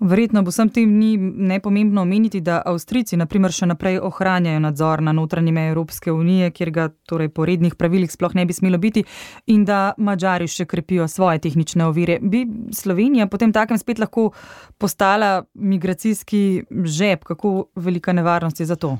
Verjetno 0.00 0.42
bo 0.42 0.50
vsem 0.50 0.68
tem 0.74 0.90
ni 0.98 1.16
nepomembno 1.16 2.02
omeniti, 2.02 2.40
da 2.40 2.58
Avstrijci 2.66 3.16
naprimer 3.16 3.54
še 3.54 3.68
naprej 3.70 4.00
ohranjajo 4.02 4.60
nadzor 4.60 5.02
na 5.06 5.14
notranji 5.16 5.54
meji 5.54 5.70
Evropske 5.70 6.12
unije, 6.12 6.50
kjer 6.50 6.70
ga 6.74 6.88
torej 7.08 7.30
po 7.32 7.46
rednih 7.46 7.78
pravilih 7.78 8.10
sploh 8.12 8.34
ne 8.34 8.44
bi 8.44 8.52
smelo 8.52 8.78
biti, 8.82 9.04
in 9.46 9.64
da 9.64 9.94
Mačari 9.96 10.50
še 10.50 10.66
krepijo 10.66 11.06
svoje 11.08 11.40
tehnične 11.46 11.86
ovire. 11.86 12.18
Bi 12.20 12.44
Slovenija 12.74 13.30
potem 13.30 13.54
takem 13.54 13.78
spet 13.78 14.02
lahko 14.02 14.32
postala 14.78 15.44
migracijski 15.54 16.44
žep, 16.84 17.24
kako 17.24 17.70
velika 17.76 18.12
nevarnost 18.12 18.60
je 18.60 18.66
za 18.66 18.76
to? 18.76 18.98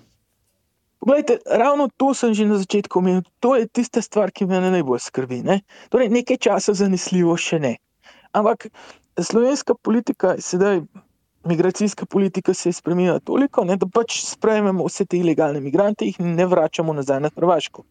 Poglejte, 1.04 1.36
ravno 1.44 1.92
to 1.96 2.14
sem 2.16 2.32
že 2.32 2.48
na 2.48 2.56
začetku 2.56 2.96
omenil. 2.98 3.28
To 3.44 3.52
je 3.60 3.68
tista 3.68 4.00
stvar, 4.00 4.32
ki 4.32 4.48
me 4.48 4.56
najbolj 4.56 5.04
skrbi. 5.04 5.44
Ne? 5.44 5.60
Torej, 5.92 6.08
nekaj 6.08 6.40
časa 6.40 6.72
zanesljivo 6.72 7.36
še 7.36 7.60
ne. 7.60 7.76
Ampak 8.32 8.72
slovenska 9.20 9.76
politika, 9.76 10.40
sedaj 10.40 10.80
migracijska 11.44 12.08
politika, 12.08 12.54
se 12.54 12.72
je 12.72 12.80
spremenila 12.80 13.20
toliko, 13.20 13.68
ne, 13.68 13.76
da 13.76 13.84
pač 13.84 14.24
sprejmemo 14.24 14.88
vse 14.88 15.04
te 15.04 15.20
ilegalne 15.20 15.60
migrante 15.60 16.08
in 16.08 16.32
ne 16.40 16.48
vračamo 16.48 16.96
nazaj 16.96 17.20
na 17.20 17.30
Hrvaško. 17.36 17.84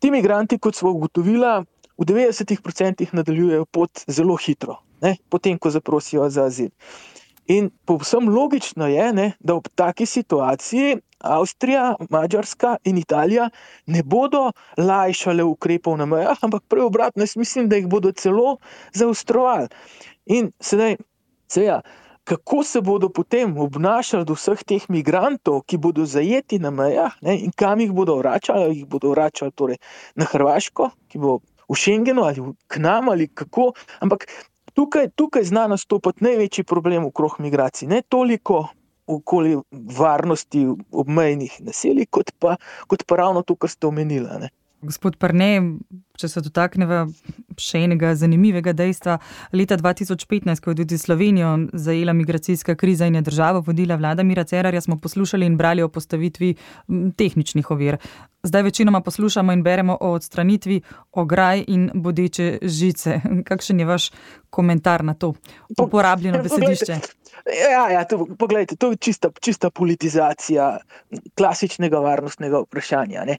Ti 0.00 0.10
migranti, 0.10 0.56
kot 0.56 0.80
smo 0.80 0.96
ugotovili, 0.96 1.52
v 1.98 2.08
90% 2.08 3.12
nadaljujejo 3.12 3.68
pot 3.68 4.08
zelo 4.08 4.40
hitro, 4.40 4.80
ne, 5.04 5.18
potem, 5.28 5.60
ko 5.60 5.68
zaprosijo 5.76 6.30
za 6.32 6.48
azil. 6.48 6.72
In 7.48 7.70
povsem 7.88 8.28
logično 8.28 8.86
je, 8.92 9.12
ne, 9.12 9.32
da 9.40 9.54
ob 9.56 9.68
taki 9.74 10.06
situaciji 10.06 10.98
Avstrija, 11.18 11.94
Mačarska 12.10 12.76
in 12.84 12.98
Italija 12.98 13.48
ne 13.86 14.02
bodo 14.02 14.50
lajšale 14.76 15.44
ukrepov 15.44 15.96
na 15.98 16.06
mejah, 16.06 16.38
ampak 16.44 16.62
prej 16.68 16.84
obratno, 16.86 17.22
jaz 17.22 17.36
mislim, 17.36 17.68
da 17.68 17.76
jih 17.76 17.88
bodo 17.88 18.12
celo 18.12 18.58
zaostrovali. 18.94 19.68
In 20.26 20.52
sedaj, 20.60 20.96
seveda, 21.48 21.80
kako 22.28 22.62
se 22.62 22.80
bodo 22.80 23.08
potem 23.08 23.56
obnašali 23.58 24.24
do 24.28 24.36
vseh 24.36 24.62
teh 24.68 24.84
migrantov, 24.92 25.62
ki 25.66 25.80
bodo 25.80 26.04
zajeti 26.04 26.58
na 26.60 26.70
mejah 26.70 27.16
ne, 27.24 27.38
in 27.48 27.54
kam 27.56 27.80
jih 27.80 27.92
bodo 27.96 28.18
vračali, 28.20 28.76
jih 28.76 28.86
bodo 28.86 29.14
vračali 29.16 29.56
torej 29.56 29.80
na 30.14 30.28
Hrvaško, 30.28 30.90
ki 31.08 31.18
bo 31.18 31.38
v 31.68 31.76
Schengenu 31.76 32.28
ali 32.28 32.44
k 32.68 32.84
nam 32.84 33.08
ali 33.08 33.28
kako. 33.28 33.72
Ampak 34.04 34.28
tukaj, 34.78 35.08
tukaj 35.18 35.44
zna 35.44 35.66
nastopiti 35.66 36.24
največji 36.24 36.64
problem 36.64 37.08
okrog 37.10 37.40
migracij. 37.42 37.88
Ne 37.90 38.02
toliko 38.08 38.68
okoli 39.06 39.56
varnosti 39.98 40.66
obmejnih 40.92 41.56
naselij, 41.66 42.06
kot 42.10 42.30
pa, 42.38 42.56
kot 42.86 43.02
pa 43.08 43.16
ravno 43.16 43.42
to, 43.42 43.56
kar 43.56 43.70
ste 43.70 43.88
omenili. 43.88 44.50
Gospod 44.78 45.16
Prne, 45.18 45.48
če 46.20 46.28
se 46.30 46.40
dotaknemo 46.44 47.00
še 47.58 47.80
enega 47.88 48.12
zanimivega 48.14 48.70
dejstva. 48.78 49.16
Leta 49.50 49.74
2015, 49.80 50.62
ko 50.62 50.70
je 50.70 50.84
tudi 50.84 50.98
Slovenijo 51.00 51.56
zajela 51.72 52.14
migracijska 52.14 52.76
kriza 52.78 53.08
in 53.10 53.18
je 53.18 53.24
državo 53.26 53.64
vodila 53.66 53.96
vlada 53.98 54.22
Mira 54.22 54.44
Cerarja, 54.46 54.84
smo 54.84 55.00
poslušali 55.02 55.46
in 55.46 55.56
brali 55.58 55.82
o 55.82 55.90
postavitvi 55.90 56.52
tehničnih 57.18 57.70
ovir. 57.74 57.98
Zdaj 58.48 58.62
večinoma 58.62 59.00
poslušamo 59.00 59.52
in 59.52 59.62
beremo 59.62 59.98
o 60.00 60.10
odstranitvi 60.12 60.80
ograj 61.12 61.64
in 61.68 61.90
bodeče 61.94 62.58
žice. 62.62 63.20
Kakšen 63.44 63.80
je 63.80 63.86
vaš 63.86 64.10
komentar 64.50 65.04
na 65.04 65.14
to 65.14 65.34
uporabljeno 65.78 66.42
besedišče? 66.42 66.98
Ja, 67.72 67.90
ja, 67.90 68.04
to, 68.04 68.26
poglejte, 68.38 68.76
to 68.76 68.90
je 68.90 68.96
čista, 68.96 69.30
čista 69.40 69.70
politizacija 69.70 70.78
klasičnega 71.38 71.98
varnostnega 71.98 72.60
vprašanja. 72.60 73.24
Ne. 73.24 73.36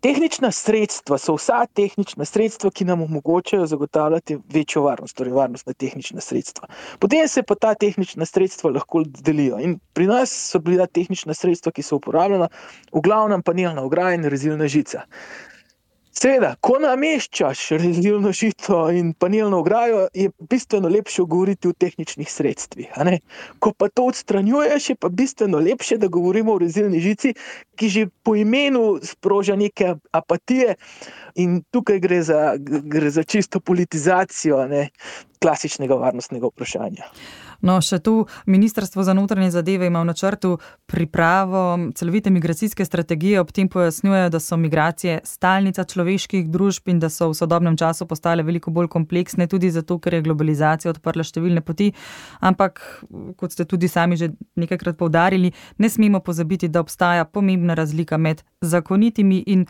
Tehnična 0.00 0.50
sredstva 0.52 1.18
so 1.18 1.34
vsa 1.38 1.64
tehnična 1.66 2.24
sredstva, 2.24 2.70
ki 2.70 2.84
nam 2.84 3.02
omogočajo 3.02 3.66
zagotavljati 3.66 4.38
večjo 4.54 4.82
varnost, 4.82 5.16
torej 5.16 5.32
varnostna 5.32 5.72
tehnična 5.72 6.20
sredstva. 6.20 6.68
Potem 6.98 7.28
se 7.28 7.42
pa 7.42 7.54
ta 7.54 7.74
tehnična 7.74 8.26
sredstva 8.26 8.70
lahko 8.70 9.02
delijo. 9.06 9.58
In 9.58 9.78
pri 9.92 10.06
nas 10.06 10.34
so 10.52 10.58
bila 10.58 10.86
tehnična 10.86 11.34
sredstva, 11.34 11.72
ki 11.72 11.82
so 11.82 11.98
uporabljena, 11.98 12.48
v 12.92 13.00
glavnem 13.00 13.42
panelna 13.42 13.82
ograja 13.82 14.14
in 14.14 14.28
rezilna 14.48 14.68
žica. 14.68 15.04
Seveda, 16.18 16.56
ko 16.58 16.80
nameščaš 16.82 17.60
rezilno 17.78 18.32
žito 18.34 18.88
in 18.90 19.12
panelno 19.14 19.60
ograjo, 19.62 20.08
je 20.14 20.32
bistveno 20.50 20.88
lepše 20.90 21.22
govoriti 21.22 21.68
o 21.68 21.72
tehničnih 21.78 22.26
sredstvih. 22.26 22.96
Ko 23.62 23.70
pa 23.70 23.86
to 23.88 24.08
odstranjuješ, 24.10 24.88
je 24.90 24.96
pa 24.96 25.08
bistveno 25.08 25.60
lepše, 25.62 25.98
da 25.98 26.08
govorimo 26.10 26.56
o 26.56 26.58
rezilni 26.58 26.98
žici, 27.00 27.34
ki 27.78 27.88
že 27.88 28.06
po 28.26 28.34
imenu 28.34 28.98
sproža 29.02 29.54
neke 29.56 29.94
apatije, 30.10 30.74
in 31.36 31.62
tukaj 31.70 32.00
gre 32.02 32.22
za, 32.22 32.56
gre 32.58 33.10
za 33.14 33.22
čisto 33.22 33.60
politizacijo 33.60 34.64
ne, 34.66 34.88
klasičnega 35.38 35.94
varnostnega 35.94 36.50
vprašanja. 36.50 37.12
No, 37.60 37.80
še 37.82 37.98
tu 37.98 38.26
Ministrstvo 38.46 39.02
za 39.02 39.14
notranje 39.14 39.50
zadeve 39.50 39.86
ima 39.86 40.02
v 40.02 40.08
načrtu 40.12 40.58
pripravo 40.86 41.90
celovite 41.94 42.30
migracijske 42.30 42.84
strategije, 42.84 43.40
ob 43.40 43.50
tem 43.52 43.68
pojasnjujejo, 43.68 44.30
da 44.30 44.40
so 44.40 44.56
migracije 44.56 45.20
stalnica 45.24 45.84
človeških 45.84 46.48
družb 46.50 46.88
in 46.88 47.02
da 47.02 47.10
so 47.10 47.30
v 47.32 47.38
sodobnem 47.38 47.76
času 47.76 48.06
postale 48.06 48.46
veliko 48.46 48.70
bolj 48.70 48.88
kompleksne, 48.94 49.48
tudi 49.50 49.70
zato, 49.74 49.98
ker 49.98 50.14
je 50.14 50.24
globalizacija 50.28 50.94
odprla 50.94 51.26
številne 51.26 51.64
poti. 51.66 51.90
Ampak, 52.40 52.82
kot 53.36 53.54
ste 53.54 53.66
tudi 53.66 53.90
sami 53.90 54.16
že 54.16 54.32
nekajkrat 54.56 54.98
povdarili, 54.98 55.52
ne 55.78 55.88
smemo 55.90 56.22
pozabiti, 56.22 56.68
da 56.68 56.80
obstaja 56.80 57.24
pomembna 57.24 57.74
razlika 57.74 58.18
med 58.18 58.44
zakonitimi 58.62 59.42
in 59.46 59.66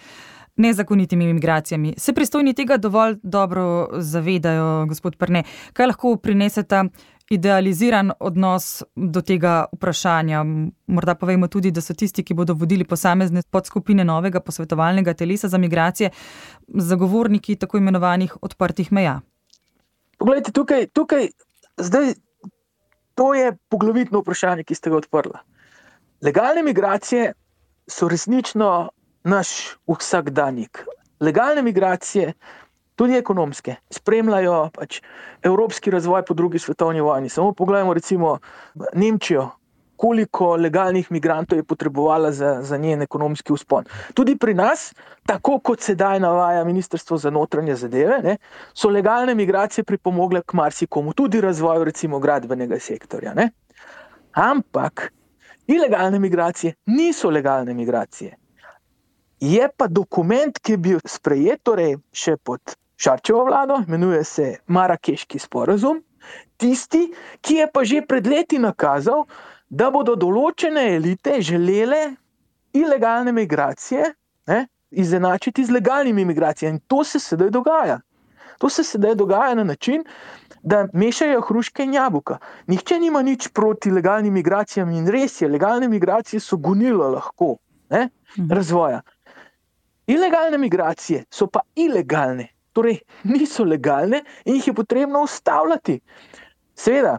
nezakonitimi 0.58 1.24
imigracijami. 1.24 1.94
Se 1.96 2.12
pristojni 2.12 2.54
tega 2.54 2.76
dovolj 2.76 3.16
dobro 3.22 3.88
zavedajo, 4.02 4.86
gospod 4.90 5.16
Prne? 5.16 5.44
Kaj 5.72 5.86
lahko 5.86 6.16
prinese 6.16 6.62
ta 6.62 6.84
idealiziran 7.30 8.12
odnos 8.20 8.82
do 8.96 9.22
tega 9.22 9.66
vprašanja? 9.72 10.44
Morda 10.86 11.14
povemo 11.14 11.48
tudi, 11.48 11.70
da 11.70 11.80
so 11.80 11.94
tisti, 11.94 12.24
ki 12.24 12.34
bodo 12.34 12.54
vodili 12.54 12.84
posamezne 12.84 13.42
podskupine 13.50 14.04
novega 14.04 14.40
posvetovalnega 14.40 15.14
telesa 15.14 15.48
za 15.48 15.58
migracije, 15.58 16.10
zagovorniki 16.68 17.56
tako 17.56 17.78
imenovanih 17.78 18.36
odprtih 18.42 18.92
meja. 18.92 19.20
Poglejte, 20.18 20.52
tukaj, 20.52 20.86
tukaj 20.92 21.28
zdaj, 21.76 22.14
to 23.14 23.34
je 23.34 23.52
poglavitno 23.68 24.22
vprašanje, 24.22 24.64
ki 24.64 24.74
ste 24.74 24.90
ga 24.90 24.96
odprli. 24.96 25.38
Legalne 26.22 26.62
migracije 26.62 27.32
so 27.86 28.08
resnično 28.08 28.90
naš 29.24 29.76
vsakdanjik. 29.86 30.84
Legalne 31.20 31.62
migracije, 31.62 32.32
tudi 32.98 33.16
ekonomske, 33.18 33.78
spremljajo 33.94 34.58
pač 34.74 35.00
evropski 35.46 35.94
razvoj 35.94 36.24
po 36.26 36.34
drugi 36.34 36.58
svetovni 36.58 37.00
vojni. 37.00 37.30
Samo 37.30 37.52
pogledajmo, 37.54 37.94
recimo 37.94 38.38
Nemčijo, 38.94 39.48
koliko 39.98 40.56
legalnih 40.56 41.10
migrantov 41.10 41.58
je 41.58 41.64
potrebovala 41.64 42.32
za, 42.32 42.62
za 42.62 42.76
njen 42.76 43.02
ekonomski 43.02 43.52
uspon. 43.52 43.84
Tudi 44.14 44.36
pri 44.38 44.54
nas, 44.54 44.92
tako 45.26 45.58
kot 45.58 45.82
sedaj 45.82 46.20
navaja 46.20 46.64
Ministrstvo 46.64 47.18
za 47.18 47.30
notranje 47.30 47.74
zadeve, 47.74 48.20
ne, 48.22 48.36
so 48.74 48.88
legalne 48.88 49.34
migracije 49.34 49.84
pripomogle 49.84 50.42
k 50.42 50.54
marsikomu, 50.54 51.12
tudi 51.12 51.40
razvoju, 51.40 51.84
recimo, 51.84 52.18
gradbenega 52.18 52.78
sektorja. 52.78 53.34
Ne. 53.34 53.50
Ampak 54.32 55.08
ilegalne 55.66 56.18
migracije 56.18 56.74
niso 56.86 57.30
legalne 57.30 57.74
migracije. 57.74 58.36
Je 59.40 59.68
pa 59.76 59.86
dokument, 59.86 60.58
ki 60.58 60.72
je 60.72 60.78
bil 60.78 61.00
sprejet, 61.06 61.62
torej 61.62 61.96
še 62.12 62.36
pod 62.36 62.78
Šarčevo 62.98 63.44
vlado, 63.46 63.82
imenuje 63.86 64.24
se 64.24 64.46
Marakeški 64.66 65.38
sporazum, 65.38 66.02
tisti, 66.56 67.04
ki 67.40 67.54
je 67.54 67.68
pa 67.72 67.84
že 67.84 68.02
pred 68.02 68.26
leti 68.26 68.58
nakazal, 68.58 69.24
da 69.70 69.90
bodo 69.94 70.16
določene 70.16 70.82
elite 70.96 71.38
želele 71.40 72.16
ilegalne 72.72 73.32
migracije 73.32 74.12
ne, 74.46 74.66
izenačiti 74.90 75.64
z 75.64 75.70
legalnimi 75.70 76.24
migracijami. 76.24 76.76
In 76.76 76.80
to 76.86 77.04
se 77.04 77.20
sedaj 77.20 77.50
dogaja. 77.50 78.00
To 78.58 78.68
se 78.68 78.84
sedaj 78.84 79.14
dogaja 79.14 79.54
na 79.54 79.64
način, 79.64 80.02
da 80.62 80.88
mešajo 80.92 81.40
hruške 81.40 81.84
in 81.84 81.94
jabolka. 81.94 82.38
Nihče 82.66 82.98
nima 82.98 83.22
nič 83.22 83.48
proti 83.54 83.90
legalnim 83.90 84.34
migracijam 84.34 84.90
in 84.90 85.06
res 85.06 85.40
je, 85.40 85.48
legalne 85.48 85.88
migracije 85.88 86.40
so 86.40 86.56
gonilo 86.56 87.08
lahko 87.14 87.56
ne, 87.90 88.08
mhm. 88.38 88.52
razvoja. 88.52 89.00
Ilegalne 90.06 90.58
migracije 90.58 91.24
so 91.30 91.46
pa 91.46 91.60
ilegalne, 91.76 92.48
torej 92.78 93.00
niso 93.24 93.64
legalne 93.64 94.22
in 94.44 94.54
jih 94.54 94.68
je 94.70 94.74
potrebno 94.74 95.22
ustavljati. 95.26 95.98
Seveda, 96.74 97.18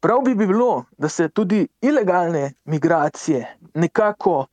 prav 0.00 0.20
bi 0.26 0.34
bilo, 0.34 0.84
da 0.98 1.08
se 1.08 1.28
tudi 1.28 1.68
ilegalne 1.80 2.52
migracije 2.64 3.56
nekako 3.74 4.46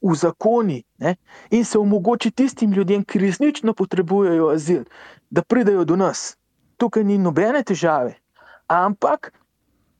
uzakoni 0.00 0.82
ne, 0.98 1.16
in 1.50 1.64
se 1.64 1.78
omogoči 1.78 2.30
tistim 2.30 2.72
ljudem, 2.72 3.04
ki 3.04 3.18
resnično 3.18 3.74
potrebujejo 3.74 4.48
azil, 4.54 4.84
da 5.30 5.42
pridejo 5.42 5.84
do 5.84 5.96
nas. 5.96 6.36
Tukaj 6.76 7.04
ni 7.04 7.18
nobene 7.18 7.62
težave, 7.62 8.14
ampak 8.66 9.32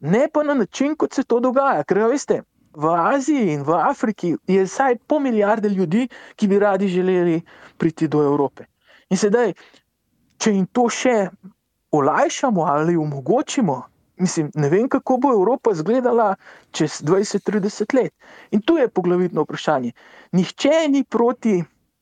ne 0.01 0.29
pa 0.33 0.43
na 0.43 0.55
način, 0.55 0.97
kot 0.97 1.13
se 1.13 1.25
to 1.25 1.41
dogaja. 1.41 1.85
Ker, 1.85 1.99
veste, 2.09 2.43
v 2.73 2.95
Aziji 2.95 3.53
in 3.53 3.67
v 3.67 3.75
Afriki 3.75 4.37
je 4.47 4.65
vsaj 4.65 5.03
pol 5.07 5.21
milijarde 5.21 5.69
ljudi, 5.69 6.09
ki 6.37 6.49
bi 6.49 6.59
radi 6.59 6.89
želeli 6.89 7.41
priti 7.77 8.09
do 8.09 8.23
Evrope. 8.25 8.65
In 9.11 9.19
sedaj, 9.19 9.53
če 10.41 10.55
jim 10.55 10.67
to 10.73 10.89
še 10.89 11.17
olajšamo 11.93 12.65
ali 12.65 12.97
omogočimo, 12.97 13.83
mislim, 14.21 14.51
ne 14.55 14.69
vem, 14.69 14.89
kako 14.89 15.17
bo 15.17 15.33
Evropa 15.33 15.73
izgledala 15.75 16.35
čez 16.71 17.01
20-30 17.03 17.95
let. 17.97 18.15
In 18.51 18.63
tu 18.63 18.79
je 18.79 18.89
poglavitno 18.89 19.45
vprašanje. 19.45 19.93
Nihče 20.33 20.87
ni 20.89 21.05
proti, 21.05 21.61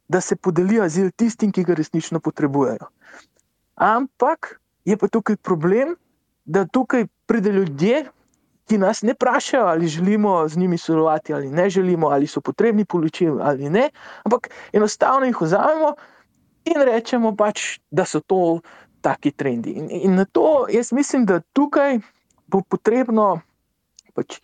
da 0.09 0.21
se 0.21 0.37
podeli 0.37 0.81
azil 0.81 1.11
tistim, 1.17 1.53
ki 1.53 1.65
ga 1.69 1.77
resnično 1.77 2.21
potrebujejo. 2.21 2.89
Ampak 3.77 4.55
je 4.85 4.97
pa 4.97 5.09
tukaj 5.09 5.37
problem, 5.37 5.97
da 6.45 6.65
tukaj 6.65 7.07
pride 7.29 7.53
ljudje, 7.53 8.07
ki 8.69 8.79
nas 8.79 9.03
ne 9.03 9.15
vprašajo, 9.17 9.67
ali 9.67 9.89
želimo 9.89 10.49
z 10.49 10.57
njimi 10.57 10.79
sodelovati 10.79 11.35
ali 11.35 11.51
ne 11.51 11.71
želimo, 11.71 12.09
ali 12.09 12.27
so 12.27 12.41
potrebni 12.41 12.85
poločili 12.85 13.41
ali 13.43 13.71
ne, 13.71 13.91
ampak 14.25 14.49
enostavno 14.73 15.27
jih 15.27 15.41
vzamemo 15.41 15.95
in 16.65 16.83
rečemo 16.85 17.35
pač, 17.37 17.79
da 17.91 18.05
so 18.05 18.21
to 18.21 18.61
taki 19.01 19.31
trendi. 19.31 19.71
In, 19.79 19.91
in 19.91 20.15
na 20.15 20.25
to 20.25 20.67
jaz 20.73 20.93
mislim, 20.93 21.27
da 21.27 21.41
tukaj 21.53 21.99
bo 22.47 22.63
potrebno 22.63 23.41
pač 24.15 24.41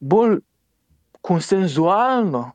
bolj 0.00 0.40
konsenzualno 1.20 2.50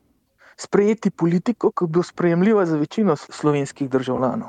sprejeti 0.56 1.10
politiko, 1.10 1.70
ki 1.70 1.86
bo 1.90 2.02
sprejemljiva 2.02 2.66
za 2.66 2.76
večino 2.76 3.16
slovenskih 3.16 3.90
državljanov. 3.90 4.48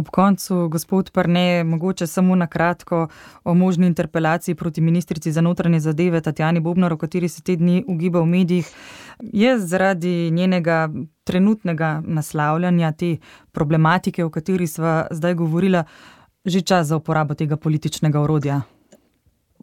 Ob 0.00 0.08
koncu, 0.08 0.68
gospod 0.68 1.10
Prne, 1.10 1.64
mogoče 1.64 2.06
samo 2.06 2.34
na 2.34 2.46
kratko 2.46 3.08
o 3.44 3.54
možni 3.54 3.86
interpelaciji 3.86 4.54
proti 4.54 4.80
ministrici 4.80 5.32
za 5.32 5.40
notranje 5.40 5.80
zadeve 5.80 6.20
Tatjani 6.20 6.60
Bobnar, 6.60 6.92
o 6.92 6.96
kateri 6.96 7.28
se 7.28 7.42
te 7.42 7.56
dni 7.56 7.84
ugiba 7.88 8.20
v 8.20 8.26
medijih. 8.26 8.70
Je 9.20 9.58
zaradi 9.58 10.30
njenega 10.30 10.88
trenutnega 11.24 12.02
naslavljanja 12.06 12.92
te 12.92 13.16
problematike, 13.52 14.24
o 14.24 14.30
kateri 14.30 14.66
sva 14.66 15.06
zdaj 15.10 15.34
govorila, 15.34 15.84
že 16.44 16.60
čas 16.60 16.86
za 16.86 16.96
uporabo 16.96 17.34
tega 17.34 17.56
političnega 17.56 18.20
orodja? 18.20 18.62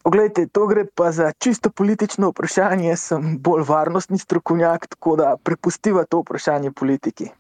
Poglejte, 0.03 0.45
to 0.47 0.67
gre 0.67 0.85
pa 0.95 1.11
za 1.11 1.31
čisto 1.39 1.69
politično 1.69 2.29
vprašanje. 2.29 2.95
Sem 2.95 3.39
bolj 3.41 3.65
varnostni 3.67 4.17
strokovnjak, 4.17 4.87
tako 4.87 5.15
da 5.15 5.35
prepustiva 5.43 6.05
to 6.05 6.21
vprašanje 6.21 6.71
politiki. 6.71 7.31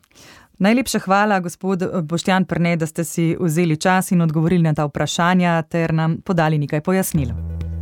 Najlepša 0.59 0.99
hvala, 0.99 1.39
gospod 1.39 1.83
Boštjan 2.03 2.45
Prne, 2.45 2.75
da 2.75 2.85
ste 2.85 3.03
si 3.03 3.37
vzeli 3.39 3.77
čas 3.77 4.11
in 4.11 4.21
odgovorili 4.21 4.63
na 4.63 4.73
ta 4.73 4.85
vprašanja 4.85 5.61
ter 5.61 5.93
nam 5.93 6.17
podali 6.25 6.57
nekaj 6.57 6.81
pojasnil. 6.81 7.29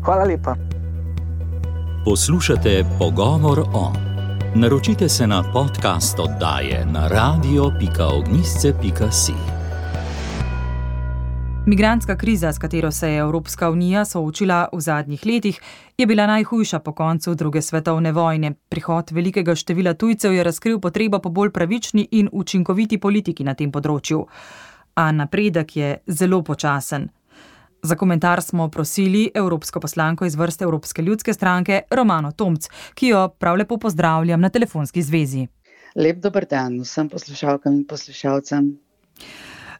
Hvala 0.03 0.23
lepa. 0.23 0.55
Poslušate 2.05 2.85
pogovor 2.99 3.59
o. 3.59 3.93
Naročite 4.55 5.09
se 5.09 5.27
na 5.27 5.43
podcast 5.53 6.19
oddaje 6.19 6.85
na 6.85 7.07
radio.ognisce.si. 7.07 9.64
Migrantska 11.67 12.15
kriza, 12.15 12.54
s 12.54 12.58
katero 12.58 12.91
se 12.91 13.10
je 13.10 13.17
Evropska 13.19 13.69
unija 13.69 14.06
soočila 14.06 14.67
v 14.73 14.80
zadnjih 14.80 15.25
letih, 15.25 15.62
je 15.97 16.06
bila 16.06 16.28
najhujša 16.28 16.80
po 16.80 16.93
koncu 16.93 17.36
druge 17.36 17.62
svetovne 17.62 18.12
vojne. 18.12 18.54
Prihod 18.69 19.12
velikega 19.12 19.56
števila 19.56 19.93
tujcev 19.93 20.34
je 20.34 20.43
razkril 20.43 20.80
potrebo 20.80 21.19
po 21.19 21.30
bolj 21.30 21.49
pravični 21.51 22.08
in 22.12 22.30
učinkoviti 22.32 22.99
politiki 22.99 23.43
na 23.43 23.54
tem 23.54 23.71
področju. 23.71 24.28
A 24.95 25.12
napredek 25.12 25.75
je 25.75 25.97
zelo 26.08 26.43
počasen. 26.43 27.10
Za 27.82 27.95
komentar 27.95 28.41
smo 28.41 28.69
prosili 28.69 29.32
evropsko 29.34 29.80
poslanko 29.80 30.25
iz 30.25 30.36
vrste 30.36 30.63
Evropske 30.63 31.01
ljudske 31.01 31.34
stranke 31.34 31.82
Romano 31.91 32.32
Tomc, 32.32 32.69
ki 32.93 33.08
jo 33.08 33.28
prav 33.39 33.58
lepo 33.58 33.78
pozdravljam 33.78 34.41
na 34.41 34.49
telefonski 34.49 35.01
zvezi. 35.01 35.47
Lep 35.95 36.21
dober 36.21 36.45
dan 36.45 36.80
vsem 36.82 37.10
poslušalkam 37.10 37.73
in 37.73 37.86
poslušalcem. 37.88 38.75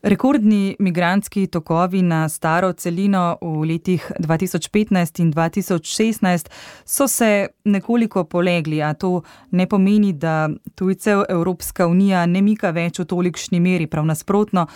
Rekordni 0.02 0.76
migrantski 0.80 1.48
tokovi 1.48 2.02
na 2.02 2.30
staro 2.30 2.74
celino 2.74 3.38
v 3.42 3.66
letih 3.66 4.12
2015 4.20 5.22
in 5.22 5.34
2016 5.34 6.50
so 6.86 7.08
se 7.08 7.48
nekoliko 7.64 8.24
polegli, 8.24 8.82
a 8.82 8.94
to 8.94 9.22
ne 9.52 9.68
pomeni, 9.68 10.14
da 10.14 10.50
tujcev 10.76 11.24
Evropska 11.30 11.88
unija 11.88 12.26
ne 12.26 12.42
mika 12.42 12.70
več 12.70 13.00
v 13.00 13.06
tolikšni 13.06 13.60
meri. 13.60 13.88
Prav 13.88 14.06
nasprotno, 14.06 14.68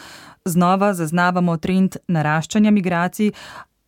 znova 0.46 0.94
zaznavamo 0.94 1.58
trend 1.58 1.98
naraščanja 2.08 2.72
migracij, 2.72 3.32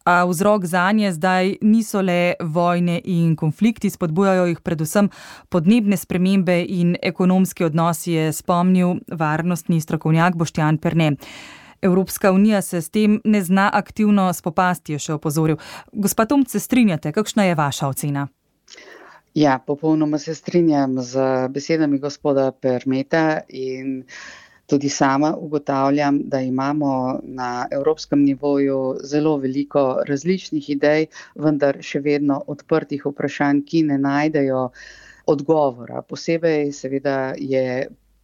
A 0.03 0.25
vzrok 0.25 0.65
za 0.65 0.91
nje 0.91 1.11
zdaj 1.13 1.55
niso 1.61 2.01
le 2.01 2.33
vojne 2.39 3.01
in 3.03 3.35
konflikti, 3.35 3.89
spodbujajo 3.89 4.45
jih 4.45 4.61
predvsem 4.61 5.09
podnebne 5.49 5.97
spremembe 5.97 6.65
in 6.67 6.95
ekonomski 7.01 7.63
odnosi, 7.63 8.11
je 8.11 8.33
spomnil 8.33 8.95
varnostni 9.11 9.81
strokovnjak 9.81 10.35
Boštjan 10.35 10.77
Perne. 10.77 11.11
Evropska 11.81 12.31
unija 12.31 12.61
se 12.61 12.81
s 12.81 12.89
tem 12.89 13.21
ne 13.23 13.41
zna 13.43 13.69
aktivno 13.73 14.33
spopasti, 14.33 14.93
je 14.93 14.99
še 14.99 15.13
opozoril. 15.13 15.57
Gospa 15.93 16.25
Tom, 16.25 16.45
se 16.45 16.59
strinjate, 16.59 17.11
kakšna 17.11 17.43
je 17.43 17.55
vaša 17.55 17.87
ocena? 17.87 18.27
Ja, 19.33 19.59
popolnoma 19.65 20.17
se 20.17 20.35
strinjam 20.35 20.97
z 21.01 21.47
besedami 21.49 21.99
gospoda 21.99 22.51
Permeta 22.51 23.39
in 23.49 24.03
tudi 24.71 24.89
sama 24.89 25.33
ugotavljam, 25.35 26.19
da 26.33 26.39
imamo 26.39 27.19
na 27.23 27.67
evropskem 27.71 28.23
nivoju 28.23 28.79
zelo 29.03 29.37
veliko 29.37 29.83
različnih 30.07 30.69
idej, 30.69 31.07
vendar 31.35 31.79
še 31.83 31.99
vedno 32.05 32.37
odprtih 32.53 33.03
vprašanj, 33.09 33.65
ki 33.67 33.81
ne 33.89 33.97
najdejo 33.99 34.61
odgovora. 35.33 36.05
Posebej 36.07 36.71
seveda 36.71 37.17
je 37.37 37.65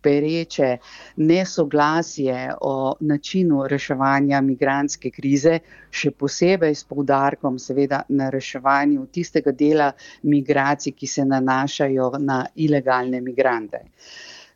pereče 0.07 0.69
nesoglasje 1.17 2.37
o 2.61 2.95
načinu 2.99 3.65
reševanja 3.67 4.41
migranske 4.41 5.11
krize, 5.11 5.57
še 5.91 6.13
posebej 6.23 6.75
s 6.75 6.87
poudarkom 6.87 7.59
seveda 7.59 8.03
na 8.09 8.29
reševanju 8.37 9.09
tistega 9.11 9.51
dela 9.51 9.91
migracij, 10.23 10.95
ki 10.95 11.11
se 11.17 11.27
nanašajo 11.27 12.11
na 12.23 12.39
ilegalne 12.55 13.21
migrante. 13.21 13.83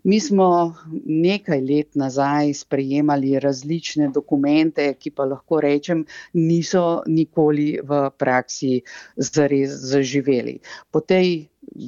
Mi 0.03 0.19
smo 0.19 0.75
nekaj 1.05 1.61
let 1.61 1.95
nazaj 1.95 2.53
sprejemali 2.53 3.39
različne 3.39 4.09
dokumente, 4.13 4.87
ki 4.99 5.11
pa 5.11 5.27
lahko 5.29 5.59
rečem, 5.61 6.05
niso 6.33 7.03
nikoli 7.07 7.77
v 7.83 8.01
praksi 8.17 8.81
zares 9.17 9.77
zaživeli. 9.91 10.57
Po 10.91 10.99
tej 11.01 11.45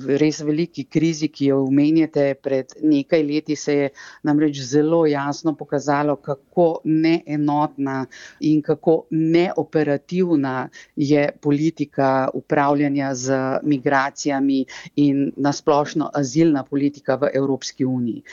res 0.07 0.39
veliki 0.41 0.85
krizi, 0.87 1.27
ki 1.27 1.49
jo 1.51 1.57
omenjate, 1.67 2.33
pred 2.41 2.71
nekaj 2.83 3.23
leti 3.27 3.55
se 3.59 3.73
je 3.75 3.89
namreč 4.23 4.61
zelo 4.63 5.03
jasno 5.05 5.53
pokazalo, 5.59 6.15
kako 6.15 6.67
neenotna 6.85 8.05
in 8.39 8.61
kako 8.61 9.05
neoperativna 9.11 10.69
je 10.95 11.29
politika 11.41 12.29
upravljanja 12.33 13.13
z 13.15 13.39
migracijami 13.63 14.65
in 14.95 15.31
nasplošno 15.37 16.09
azilna 16.13 16.63
politika 16.63 17.15
v 17.15 17.29
Evropski 17.33 17.85
uniji. 17.85 18.23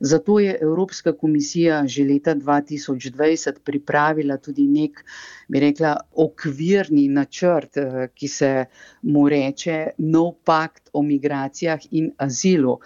Zato 0.00 0.38
je 0.38 0.58
Evropska 0.62 1.12
komisija 1.12 1.82
že 1.86 2.04
leta 2.04 2.34
2020 2.34 3.58
pripravila 3.64 4.36
tudi 4.36 4.66
nek, 4.68 5.04
bi 5.48 5.60
rekla, 5.60 5.96
okvirni 6.12 7.08
načrt, 7.08 7.76
eh, 7.76 8.08
ki 8.14 8.28
se 8.28 8.64
mu 9.02 9.28
reče 9.28 9.86
nov 9.98 10.32
pakt 10.44 10.89
o 10.92 11.02
migracijah 11.02 11.88
in 11.90 12.10
azilu, 12.18 12.78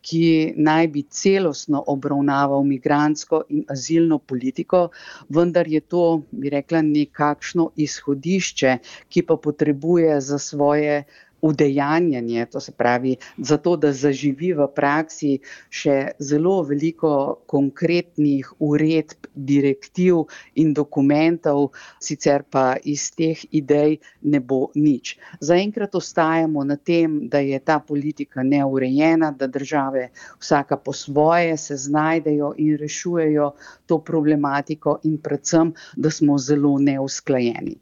ki 0.00 0.54
naj 0.56 0.86
bi 0.94 1.02
celostno 1.12 1.82
obravnaval 1.92 2.62
migransko 2.64 3.42
in 3.48 3.64
azilno 3.68 4.18
politiko, 4.18 4.88
vendar 5.28 5.68
je 5.68 5.80
to, 5.80 6.04
bi 6.30 6.52
rekla, 6.56 6.80
nekakšno 6.82 7.70
izhodišče, 7.76 8.76
ki 9.08 9.22
pa 9.28 9.36
potrebuje 9.36 10.20
za 10.20 10.38
svoje 10.38 11.02
udejanjanje, 11.40 12.46
to 12.46 12.60
se 12.60 12.72
pravi, 12.72 13.16
zato 13.38 13.76
da 13.76 13.92
zaživi 13.92 14.52
v 14.52 14.66
praksi 14.74 15.38
še 15.70 15.96
zelo 16.18 16.60
veliko 16.68 17.40
konkretnih 17.46 18.52
uredb, 18.58 19.28
direktiv 19.34 20.26
in 20.54 20.74
dokumentov, 20.74 21.70
sicer 22.02 22.44
pa 22.50 22.76
iz 22.84 23.08
teh 23.16 23.40
idej 23.50 23.98
ne 24.22 24.40
bo 24.40 24.68
nič. 24.74 25.16
Zaenkrat 25.40 25.94
ostajamo 25.94 26.64
na 26.64 26.76
tem, 26.76 27.28
da 27.28 27.38
je 27.38 27.58
ta 27.58 27.78
politika 27.80 28.42
neurejena, 28.42 29.32
da 29.32 29.46
države 29.46 30.10
vsaka 30.38 30.76
po 30.76 30.92
svoje 30.92 31.56
se 31.56 31.76
znajdejo 31.76 32.54
in 32.58 32.76
rešujejo 32.76 33.52
to 33.86 33.98
problematiko 33.98 34.98
in 35.04 35.18
predvsem, 35.18 35.72
da 35.96 36.10
smo 36.10 36.38
zelo 36.38 36.78
neusklajeni. 36.78 37.78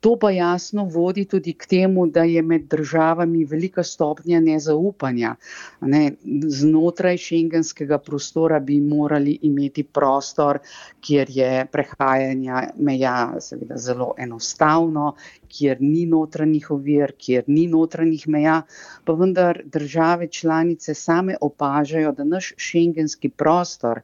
To 0.00 0.16
pa 0.18 0.32
jasno 0.34 0.84
vodi 0.84 1.24
tudi 1.24 1.52
k 1.54 1.66
temu, 1.66 2.06
da 2.06 2.24
je 2.26 2.42
med 2.42 2.66
državami 2.70 3.01
velika 3.50 3.82
stopnja 3.82 4.40
nezaupanja. 4.40 5.34
Ne, 5.80 6.02
znotraj 6.48 7.16
šengenskega 7.18 7.98
prostora 7.98 8.60
bi 8.60 8.80
morali 8.80 9.38
imeti 9.42 9.82
prostor, 9.82 10.58
kjer 11.00 11.30
je 11.30 11.66
prehajanje 11.72 12.66
meja 12.76 13.16
seveda 13.40 13.76
zelo 13.76 14.12
enostavno, 14.18 15.14
kjer 15.48 15.80
ni 15.80 16.06
notranjih 16.06 16.70
ovir, 16.70 17.12
kjer 17.18 17.44
ni 17.46 17.66
notranjih 17.66 18.28
meja, 18.28 18.62
pa 19.04 19.12
vendar 19.12 19.62
države 19.64 20.28
članice 20.28 20.94
same 20.94 21.36
opažajo, 21.40 22.12
da 22.12 22.24
naš 22.24 22.52
šengenski 22.56 23.28
prostor 23.28 24.00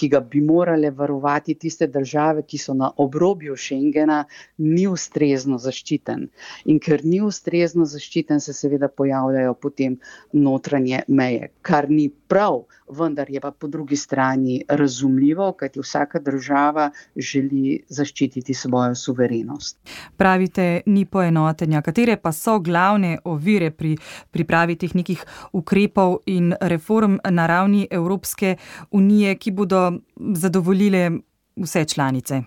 ki 0.00 0.08
ga 0.08 0.20
bi 0.20 0.40
morale 0.40 0.90
varovati 0.96 1.54
tiste 1.60 1.86
države, 1.86 2.42
ki 2.48 2.58
so 2.58 2.74
na 2.74 2.88
obrobju 2.96 3.56
Schengena, 3.56 4.22
ni 4.58 4.86
ustrezno 4.88 5.58
zaščiten. 5.60 6.26
In 6.72 6.80
ker 6.80 7.04
ni 7.04 7.20
ustrezno 7.20 7.84
zaščiten, 7.84 8.40
se 8.40 8.56
seveda 8.56 8.88
pojavljajo 8.88 9.54
potem 9.60 9.98
notranje 10.32 11.02
meje, 11.08 11.50
kar 11.62 11.90
ni 11.92 12.08
prav, 12.32 12.62
vendar 12.90 13.30
je 13.30 13.40
pa 13.40 13.50
po 13.50 13.68
drugi 13.68 13.96
strani 13.96 14.62
razumljivo, 14.68 15.52
kajti 15.52 15.80
vsaka 15.80 16.18
država 16.18 16.90
želi 17.16 17.82
zaščititi 17.88 18.54
svojo 18.54 18.94
suverenost. 18.94 19.78
Pravite, 20.16 20.80
ni 20.86 21.04
poenotenja. 21.04 21.82
Katere 21.82 22.16
pa 22.16 22.32
so 22.32 22.58
glavne 22.58 23.18
ovire 23.24 23.70
pri 23.70 23.96
pripravi 24.30 24.76
teh 24.76 24.94
nekih 24.94 25.24
ukrepov 25.52 26.18
in 26.26 26.54
reform 26.60 27.18
na 27.30 27.46
ravni 27.46 27.86
Evropske 27.90 28.56
unije, 28.90 29.34
ki 29.34 29.50
bodo 29.50 29.92
zadovoljile 30.16 31.10
vse 31.56 31.84
članice? 31.84 32.42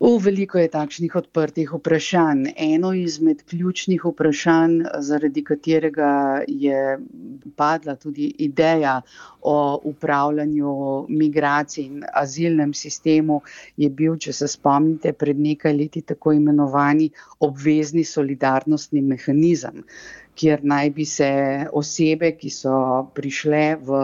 V 0.00 0.16
veliko 0.16 0.56
je 0.56 0.68
takšnih 0.72 1.12
odprtih 1.18 1.72
vprašanj. 1.76 2.46
Eno 2.56 2.94
izmed 2.96 3.42
ključnih 3.44 4.04
vprašanj, 4.08 4.78
zaradi 5.04 5.42
katerega 5.44 6.12
je 6.48 6.96
padla 7.56 7.94
tudi 8.00 8.30
ideja 8.46 8.94
o 9.42 9.80
upravljanju 9.90 10.72
migracij 11.08 11.84
in 11.84 12.06
azilnem 12.22 12.72
sistemu, 12.74 13.42
je 13.76 13.90
bil, 13.90 14.16
če 14.16 14.32
se 14.32 14.48
spomnite, 14.48 15.12
pred 15.12 15.36
nekaj 15.36 15.76
leti 15.76 16.00
tako 16.00 16.32
imenovani 16.32 17.10
obvezni 17.50 18.04
solidarnostni 18.04 19.04
mehanizem 19.04 19.84
kjer 20.40 20.62
naj 20.64 20.90
bi 20.96 21.04
se 21.04 21.28
osebe, 21.76 22.30
ki 22.40 22.50
so 22.54 22.74
prišle 23.14 23.64
v 23.84 23.98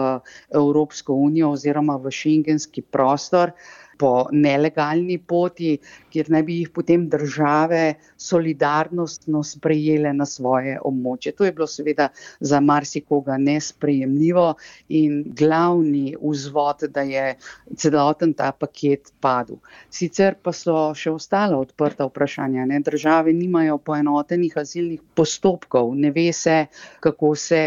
Evropsko 0.53 1.15
unijo 1.17 1.49
oziroma 1.55 1.95
v 1.97 2.11
šengenski 2.13 2.83
prostor, 2.85 3.55
po 3.97 4.27
nelegalni 4.31 5.17
poti, 5.17 5.77
kjer 6.11 6.29
naj 6.33 6.43
bi 6.47 6.59
jih 6.61 6.69
potem 6.73 7.07
države 7.09 7.97
solidarnostno 8.17 9.43
sprejele 9.43 10.13
na 10.13 10.25
svoje 10.25 10.77
območje. 10.85 11.33
To 11.37 11.47
je 11.47 11.53
bilo 11.55 11.67
seveda 11.67 12.09
za 12.39 12.59
marsikoga 12.59 13.37
nesprejemljivo 13.37 14.47
in 14.89 15.23
glavni 15.37 16.15
vzvod, 16.21 16.87
da 16.93 17.01
je 17.01 17.35
celoten 17.75 18.33
ta 18.33 18.51
paket 18.51 19.13
padel. 19.21 19.59
Sicer 19.89 20.37
pa 20.43 20.53
so 20.53 20.93
še 20.97 21.11
ostala 21.15 21.57
odprta 21.57 22.07
vprašanja. 22.09 22.67
Ne? 22.69 22.81
Države 22.85 23.33
nimajo 23.33 23.77
poenotenih 23.77 24.57
azilnih 24.57 25.01
postopkov, 25.15 25.95
ne 25.95 26.11
ve 26.11 26.29
se, 26.33 26.65
kako 27.03 27.35
se 27.35 27.63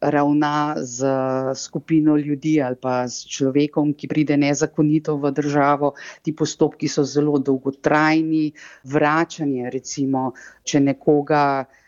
ravna 0.00 0.74
z 0.80 1.06
skupino 1.54 2.16
ljudi 2.16 2.62
ali 2.62 2.76
pa 2.80 3.04
s 3.08 3.26
človekom, 3.28 3.92
ki 3.94 4.08
pride 4.08 4.36
nezakonito 4.40 5.16
v 5.20 5.32
državo. 5.36 5.59
Ti 6.22 6.34
postopki 6.36 6.88
so 6.88 7.04
zelo 7.04 7.38
dolgotrajni, 7.38 8.50
vračanje, 8.84 9.70
recimo, 9.70 10.32
če 10.64 10.80
nekoga 10.80 11.44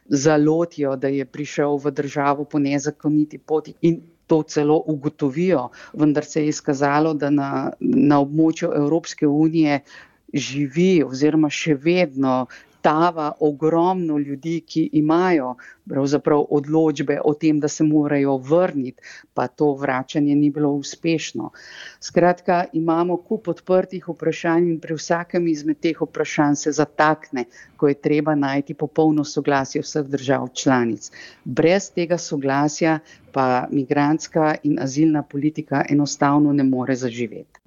zalotijo, 0.09 0.97
da 0.97 1.09
je 1.09 1.25
prišel 1.25 1.79
v 1.79 1.91
državo 1.91 2.45
po 2.45 2.59
nezakoniti 2.59 3.39
poti. 3.39 3.75
In 3.83 4.01
To 4.27 4.43
celo 4.49 4.79
ugotovijo, 4.87 5.69
vendar 5.93 6.25
se 6.25 6.41
je 6.41 6.49
izkazalo, 6.49 7.11
da 7.15 7.29
na, 7.31 7.49
na 7.81 8.21
območju 8.23 8.71
Evropske 8.77 9.27
unije 9.27 9.81
živi, 10.33 11.03
oziroma 11.05 11.51
še 11.53 11.75
vedno 11.75 12.47
tava 12.83 13.33
ogromno 13.41 14.19
ljudi, 14.19 14.61
ki 14.67 14.89
imajo 14.93 15.55
odločbe 16.51 17.21
o 17.25 17.35
tem, 17.35 17.61
da 17.61 17.69
se 17.69 17.85
morajo 17.85 18.37
vrniti, 18.37 19.03
pa 19.35 19.47
to 19.47 19.75
vračanje 19.75 20.35
ni 20.35 20.51
bilo 20.51 20.71
uspešno. 20.71 21.51
Skratka, 22.01 22.65
imamo 22.73 23.17
kup 23.17 23.49
odprtih 23.49 24.09
vprašanj 24.09 24.69
in 24.69 24.81
pri 24.81 24.95
vsakem 24.95 25.49
izmed 25.49 25.81
teh 25.81 26.01
vprašanj 26.01 26.55
se 26.55 26.73
zatakne, 26.73 27.45
ko 27.77 27.89
je 27.89 27.95
treba 27.95 28.35
najti 28.35 28.75
popolno 28.75 29.25
soglasje 29.25 29.83
vseh 29.83 30.07
držav 30.07 30.49
članic. 30.55 31.11
Brez 31.45 31.91
tega 31.91 32.19
soglasja 32.19 32.99
pa 33.33 33.67
migranska 33.71 34.55
in 34.63 34.79
azilna 34.81 35.23
politika 35.23 35.85
enostavno 35.89 36.53
ne 36.53 36.65
more 36.65 36.95
zaživeti. 36.97 37.61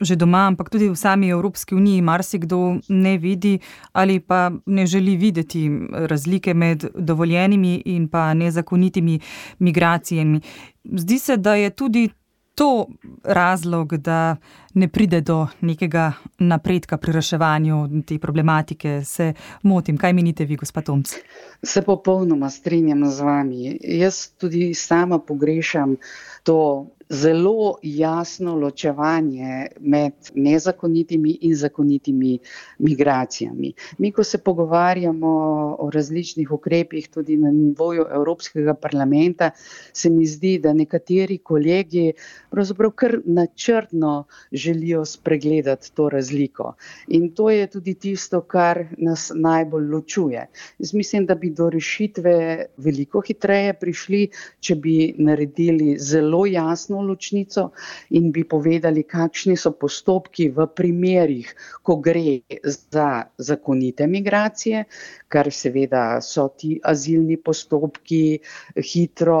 Že 0.00 0.16
doma, 0.16 0.46
ampak 0.48 0.70
tudi 0.70 0.88
v 0.88 0.96
sami 0.96 1.28
Evropski 1.28 1.74
uniji, 1.74 2.00
marsikdo 2.02 2.80
ne 2.88 3.18
vidi 3.18 3.58
ali 3.92 4.20
pa 4.20 4.50
ne 4.66 4.86
želi 4.86 5.16
videti 5.16 5.68
razlike 5.92 6.54
med 6.54 6.84
dovoljenimi 6.94 7.59
in 7.64 8.08
pa 8.08 8.34
nezakonitimi 8.34 9.20
migracijami. 9.58 10.40
Zdi 10.84 11.18
se, 11.18 11.36
da 11.36 11.54
je 11.54 11.70
tudi 11.70 12.08
to 12.54 12.86
razlog, 13.24 13.96
da 13.96 14.36
ne 14.74 14.88
pride 14.88 15.20
do 15.20 15.46
nekega 15.60 16.12
napredka 16.38 16.96
pri 16.96 17.12
reševanju 17.12 18.02
te 18.06 18.18
problematike? 18.18 19.00
Se 19.04 19.32
motim, 19.62 19.96
kaj 19.96 20.12
menite 20.12 20.44
vi, 20.44 20.56
gospod 20.56 20.84
Tomc? 20.84 21.14
Se 21.62 21.82
popolnoma 21.82 22.50
strinjam 22.50 23.06
z 23.06 23.20
vami. 23.20 23.78
Jaz 23.80 24.28
tudi 24.38 24.74
sama 24.74 25.18
pogrešam 25.18 25.96
to 26.42 26.86
zelo 27.10 27.74
jasno 27.82 28.54
ločevanje 28.54 29.66
med 29.80 30.12
nezakonitimi 30.34 31.38
in 31.40 31.54
zakonitimi 31.56 32.38
migracijami. 32.78 33.72
Mi, 33.98 34.12
ko 34.12 34.24
se 34.24 34.38
pogovarjamo 34.38 35.30
o 35.78 35.90
različnih 35.90 36.52
ukrepih, 36.52 37.08
tudi 37.08 37.36
na 37.36 37.50
nivoju 37.50 38.06
Evropskega 38.14 38.74
parlamenta, 38.74 39.50
se 39.92 40.10
mi 40.10 40.26
zdi, 40.26 40.58
da 40.58 40.72
nekateri 40.72 41.38
kolegi 41.38 42.12
pravzaprav 42.50 42.90
kar 42.90 43.18
načrtno 43.24 44.24
želijo 44.52 45.04
spregledati 45.04 45.92
to 45.94 46.08
razliko. 46.08 46.74
In 47.08 47.30
to 47.34 47.50
je 47.50 47.66
tudi 47.66 47.94
tisto, 47.94 48.40
kar 48.40 48.84
nas 48.98 49.32
najbolj 49.34 49.90
ločuje. 49.90 50.46
Jaz 50.78 50.94
mislim, 50.94 51.26
da 51.26 51.34
bi 51.34 51.50
do 51.50 51.70
rešitve 51.70 52.66
veliko 52.76 53.20
hitreje 53.26 53.74
prišli, 53.74 54.28
če 54.60 54.74
bi 54.74 55.14
naredili 55.18 55.96
zelo 55.98 56.46
jasno 56.46 56.99
ločnico 57.02 57.70
in 58.10 58.30
bi 58.30 58.44
povedali, 58.44 59.04
kakšni 59.04 59.56
so 59.56 59.72
postopki 59.72 60.48
v 60.54 60.66
primerih, 60.76 61.52
ko 61.82 61.96
gre 61.96 62.40
za 62.64 63.24
zakonite 63.38 64.06
migracije, 64.06 64.84
kar 65.28 65.50
seveda 65.52 66.20
so 66.24 66.48
ti 66.56 66.76
azilni 66.82 67.36
postopki, 67.36 68.40
hitro 68.76 69.40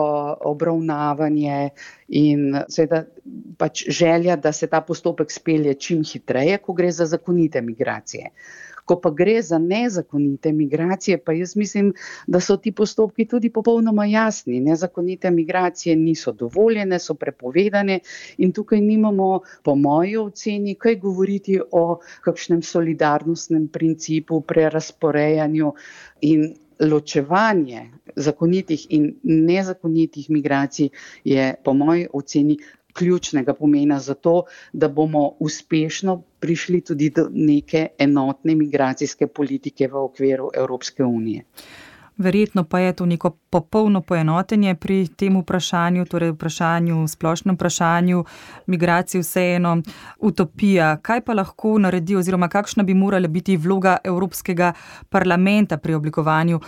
obravnavanje 0.50 1.70
in 2.08 2.56
seveda 2.68 3.04
pač 3.58 3.84
želja, 3.88 4.36
da 4.36 4.52
se 4.52 4.66
ta 4.66 4.80
postopek 4.80 5.30
spelje 5.30 5.74
čim 5.74 6.02
hitreje, 6.04 6.58
ko 6.58 6.72
gre 6.72 6.90
za 6.92 7.06
zakonite 7.06 7.60
migracije. 7.60 8.30
Ko 8.84 9.00
pa 9.00 9.10
gre 9.10 9.42
za 9.42 9.58
nezakonite 9.58 10.52
migracije, 10.52 11.18
pa 11.24 11.32
jaz 11.32 11.56
mislim, 11.56 11.92
da 12.26 12.40
so 12.40 12.56
ti 12.56 12.72
postopki 12.72 13.26
tudi 13.28 13.50
popolnoma 13.50 14.06
jasni. 14.06 14.60
Nezakonite 14.60 15.30
migracije 15.30 15.96
niso 15.96 16.32
dovoljene, 16.32 16.98
so 16.98 17.14
prepovedane 17.14 18.00
in 18.38 18.52
tukaj 18.52 18.80
nimamo, 18.80 19.30
po 19.62 19.74
moji 19.74 20.16
oceni, 20.16 20.74
kaj 20.74 20.96
govoriti 20.96 21.60
o 21.70 22.00
kakšnem 22.24 22.62
solidarnostnem 22.62 23.68
principu, 23.68 24.40
prerasporejanju 24.40 25.72
in 26.20 26.54
ločevanje 26.80 27.90
zakonitih 28.16 28.86
in 28.90 29.14
nezakonitih 29.22 30.30
migracij 30.30 30.88
je, 31.24 31.54
po 31.64 31.74
moji 31.74 32.06
oceni, 32.12 32.56
ključnega 32.92 33.54
pomena 33.54 33.98
za 33.98 34.14
to, 34.14 34.42
da 34.72 34.88
bomo 34.88 35.32
uspešno 35.40 36.22
prišli 36.40 36.80
tudi 36.80 37.10
do 37.10 37.28
neke 37.32 37.88
enotne 37.98 38.54
migracijske 38.54 39.26
politike 39.26 39.88
v 39.88 39.96
okviru 39.96 40.50
Evropske 40.54 41.04
unije. 41.04 41.44
Verjetno 42.20 42.64
pa 42.64 42.78
je 42.78 42.92
to 42.92 43.06
neko 43.06 43.30
popolno 43.50 44.00
poenotenje 44.00 44.74
pri 44.74 45.08
tem 45.16 45.38
vprašanju, 45.40 46.04
torej 46.04 46.30
vprašanju, 46.30 47.08
splošnem 47.08 47.56
vprašanju 47.56 48.24
migracij, 48.66 49.20
vseeno 49.20 49.82
utopija. 50.18 50.96
Kaj 50.96 51.24
pa 51.24 51.34
lahko 51.34 51.78
naredi, 51.78 52.16
oziroma 52.16 52.48
kakšna 52.48 52.82
bi 52.82 52.94
morala 52.94 53.28
biti 53.28 53.56
vloga 53.56 53.96
Evropskega 54.04 54.72
parlamenta 55.08 55.76
pri 55.76 55.94
oblikovanju 55.94 56.60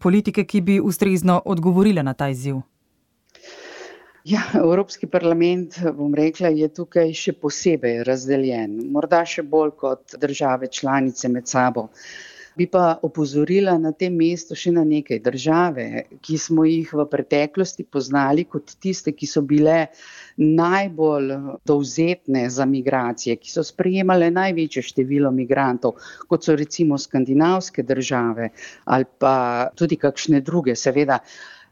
politike, 0.00 0.44
ki 0.44 0.60
bi 0.60 0.80
ustrezno 0.80 1.42
odgovorila 1.44 2.02
na 2.02 2.14
ta 2.14 2.28
izziv? 2.28 2.73
Ja, 4.24 4.40
Evropski 4.54 5.06
parlament, 5.06 5.74
bom 5.92 6.14
rekla, 6.16 6.48
je 6.50 6.68
tukaj 6.72 7.10
še 7.14 7.34
posebej 7.36 7.98
razdeljen, 8.08 8.78
morda 8.88 9.18
še 9.28 9.42
bolj 9.44 9.74
kot 9.76 10.14
države 10.16 10.70
članice 10.72 11.28
med 11.28 11.44
sabo. 11.46 11.90
Bi 12.54 12.64
pa 12.66 12.84
opozorila 13.02 13.74
na 13.76 13.90
tem 13.92 14.16
mestu 14.16 14.56
še 14.56 14.70
na 14.70 14.84
nekaj 14.86 15.18
države, 15.20 15.84
ki 16.20 16.38
smo 16.38 16.64
jih 16.64 16.92
v 16.94 17.04
preteklosti 17.06 17.84
poznali 17.86 18.46
kot 18.46 18.72
tiste, 18.78 19.12
ki 19.12 19.26
so 19.26 19.42
bile 19.44 19.76
najbolj 20.38 21.32
dovzetne 21.64 22.46
za 22.48 22.64
migracije, 22.66 23.36
ki 23.36 23.50
so 23.50 23.64
sprejemale 23.64 24.30
največje 24.32 24.84
število 24.84 25.34
migrantov, 25.34 25.98
kot 26.26 26.46
so 26.46 26.56
recimo 26.56 26.96
skandinavske 26.98 27.84
države 27.84 28.48
ali 28.86 29.10
pa 29.18 29.34
tudi 29.74 29.98
kakšne 29.98 30.40
druge, 30.42 30.78
seveda 30.78 31.20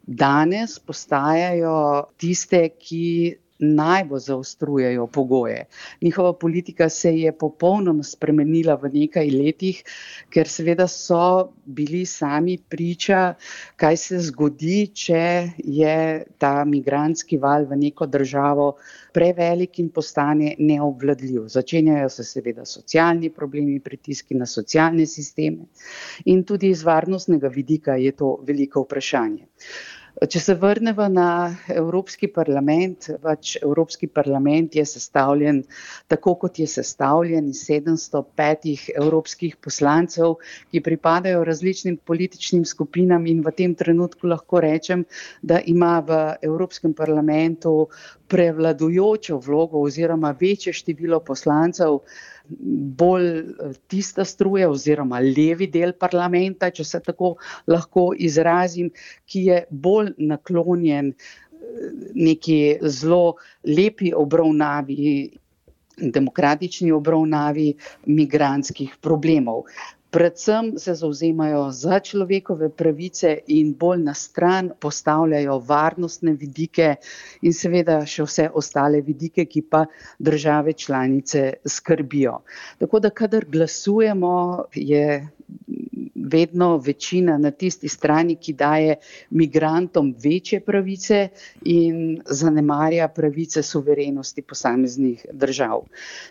danes 0.06 0.78
postajajo 0.78 2.08
tiste, 2.18 2.68
ki 2.78 3.38
najbolj 3.62 4.20
zaostrujejo 4.20 5.06
pogoje. 5.06 5.64
Njihova 6.02 6.32
politika 6.32 6.88
se 6.88 7.14
je 7.18 7.32
popolnoma 7.32 8.02
spremenila 8.02 8.74
v 8.74 8.90
nekaj 8.92 9.30
letih, 9.30 9.82
ker 10.30 10.48
seveda 10.48 10.88
so 10.88 11.52
bili 11.64 12.04
sami 12.06 12.58
priča, 12.58 13.34
kaj 13.76 13.96
se 13.96 14.20
zgodi, 14.28 14.86
če 14.94 15.22
je 15.58 16.24
ta 16.38 16.64
migranski 16.64 17.38
val 17.38 17.66
v 17.70 17.78
neko 17.86 18.06
državo 18.06 18.72
prevelik 19.14 19.78
in 19.78 19.88
postane 19.90 20.54
neobvladljiv. 20.58 21.46
Začenjajo 21.48 22.08
se 22.08 22.24
seveda 22.24 22.64
socialni 22.64 23.30
problemi, 23.30 23.80
pritiski 23.80 24.34
na 24.34 24.46
socialne 24.46 25.06
sisteme 25.06 25.68
in 26.24 26.44
tudi 26.44 26.70
iz 26.70 26.82
varnostnega 26.82 27.48
vidika 27.48 27.96
je 27.96 28.12
to 28.12 28.38
veliko 28.46 28.82
vprašanje. 28.82 29.46
Če 30.12 30.38
se 30.38 30.54
vrnemo 30.54 31.06
na 31.08 31.26
Evropski 31.72 32.28
parlament, 32.28 33.06
pač 33.22 33.54
Evropski 33.58 34.06
parlament 34.08 34.76
je 34.76 34.84
sestavljen 34.86 35.62
tako, 36.06 36.34
kot 36.36 36.58
je 36.60 36.66
sestavljen 36.68 37.48
iz 37.48 37.62
705 37.66 38.68
evropskih 38.94 39.56
poslancev, 39.56 40.36
ki 40.70 40.82
pripadajo 40.84 41.42
različnim 41.48 41.96
političnim 42.06 42.64
skupinam 42.64 43.26
in 43.26 43.40
v 43.42 43.54
tem 43.56 43.74
trenutku 43.74 44.28
lahko 44.28 44.60
rečem, 44.60 45.06
da 45.42 45.62
ima 45.66 45.94
v 46.04 46.20
Evropskem 46.42 46.92
parlamentu 46.94 47.74
prevladujočo 48.28 49.40
vlogo 49.40 49.80
oziroma 49.80 50.36
večje 50.40 50.72
število 50.74 51.22
poslancev 51.22 51.98
bolj 53.02 53.28
eh, 53.28 53.76
tista 53.88 54.24
struja 54.24 54.70
oziroma 54.70 55.20
levi 55.20 55.68
del 55.72 55.94
parlamenta, 55.98 56.70
če 56.70 56.84
se 56.84 57.00
tako 57.04 57.36
lahko 57.70 58.10
izrazim, 58.18 58.90
ki 59.26 59.46
je 59.48 59.60
bolj 59.70 60.12
naklonjen 60.18 61.12
eh, 61.12 61.16
neki 62.14 62.58
zelo 62.82 63.36
lepi 63.64 64.12
obravnavi, 64.16 65.06
demokratični 66.02 66.92
obravnavi 66.92 67.72
migranskih 68.08 68.96
problemov 69.00 69.66
predvsem 70.12 70.72
se 70.78 70.94
zauzemajo 70.94 71.70
za 71.72 72.00
človekove 72.00 72.68
pravice 72.76 73.38
in 73.46 73.72
bolj 73.74 74.02
na 74.02 74.14
stran 74.14 74.70
postavljajo 74.80 75.58
varnostne 75.58 76.34
vidike 76.36 76.94
in 77.42 77.56
seveda 77.56 78.02
še 78.06 78.26
vse 78.28 78.48
ostale 78.54 79.00
vidike, 79.00 79.46
ki 79.48 79.62
pa 79.62 79.86
države 80.18 80.72
članice 80.72 81.52
skrbijo. 81.66 82.42
Tako 82.78 83.00
da, 83.00 83.10
kadar 83.10 83.48
glasujemo, 83.48 84.34
je 84.74 85.06
vedno 86.22 86.76
večina 86.76 87.38
na 87.38 87.50
tisti 87.50 87.88
strani, 87.88 88.36
ki 88.36 88.52
daje 88.52 88.96
migrantom 89.30 90.14
večje 90.24 90.60
pravice 90.60 91.28
in 91.64 92.22
zanemarja 92.26 93.08
pravice 93.08 93.62
suverenosti 93.62 94.42
posameznih 94.42 95.26
držav. 95.32 95.84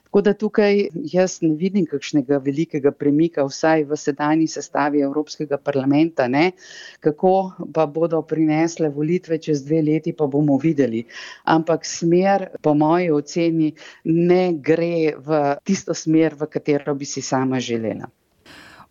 Tako 0.03 0.21
da 0.21 0.33
tukaj 0.33 0.87
jaz 1.13 1.37
ne 1.41 1.55
vidim 1.55 1.85
kakšnega 1.85 2.37
velikega 2.37 2.91
premika, 2.91 3.45
vsaj 3.47 3.83
v 3.83 3.97
sedanji 3.97 4.47
sestavi 4.47 5.01
Evropskega 5.01 5.57
parlamenta, 5.57 6.27
ne? 6.27 6.51
kako 6.99 7.51
pa 7.73 7.85
bodo 7.85 8.21
prinesle 8.21 8.89
volitve 8.89 9.37
čez 9.37 9.63
dve 9.65 9.81
leti, 9.81 10.13
pa 10.13 10.27
bomo 10.27 10.57
videli. 10.57 11.03
Ampak 11.43 11.85
smer, 11.85 12.47
po 12.61 12.73
moji 12.73 13.11
oceni, 13.11 13.73
ne 14.05 14.53
gre 14.53 15.15
v 15.17 15.43
tisto 15.63 15.93
smer, 15.93 16.35
v 16.35 16.47
katero 16.51 16.95
bi 16.95 17.05
si 17.05 17.21
sama 17.21 17.59
želela. 17.59 18.09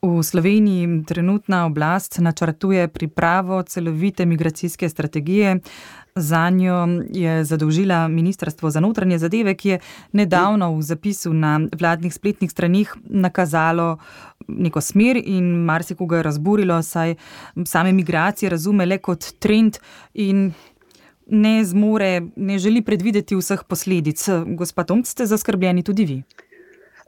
V 0.02 0.22
Sloveniji 0.22 1.04
trenutna 1.04 1.66
oblast 1.66 2.18
načrtuje 2.18 2.88
pripravo 2.88 3.62
celovite 3.62 4.26
migracijske 4.26 4.88
strategije. 4.88 5.60
Za 6.14 6.50
njo 6.50 6.88
je 7.12 7.44
zadolžila 7.44 8.08
Ministrstvo 8.08 8.70
za 8.70 8.80
notranje 8.80 9.18
zadeve, 9.18 9.54
ki 9.54 9.68
je 9.68 9.78
nedavno 10.12 10.72
v 10.76 10.82
zapisu 10.82 11.32
na 11.32 11.60
vladnih 11.80 12.14
spletnih 12.14 12.50
stranih 12.50 12.94
nakazalo 13.04 13.98
neko 14.48 14.80
smer 14.80 15.20
in 15.24 15.44
marsikoga 15.44 16.16
je 16.16 16.22
razburilo, 16.22 16.82
saj 16.82 17.14
same 17.64 17.92
migracije 17.92 18.50
razume 18.50 18.86
le 18.86 18.98
kot 18.98 19.32
trend 19.38 19.76
in 20.14 20.52
ne 21.26 21.64
zmore, 21.64 22.22
ne 22.36 22.58
želi 22.58 22.82
predvideti 22.82 23.36
vseh 23.36 23.64
posledic. 23.68 24.28
Gospod 24.46 24.86
Tomc, 24.86 25.08
ste 25.08 25.26
zaskrbljeni 25.26 25.82
tudi 25.82 26.04
vi? 26.04 26.22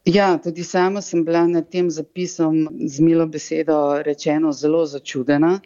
Ja, 0.04 0.38
tudi 0.38 0.64
sama 0.64 1.00
sem 1.00 1.24
bila 1.24 1.46
nad 1.46 1.68
tem 1.70 1.90
zapisom 1.90 2.56
z 2.86 3.00
milo 3.00 3.26
besedo 3.26 4.02
rečeno 4.02 4.52
zelo 4.52 4.86
začudena. 4.86 5.60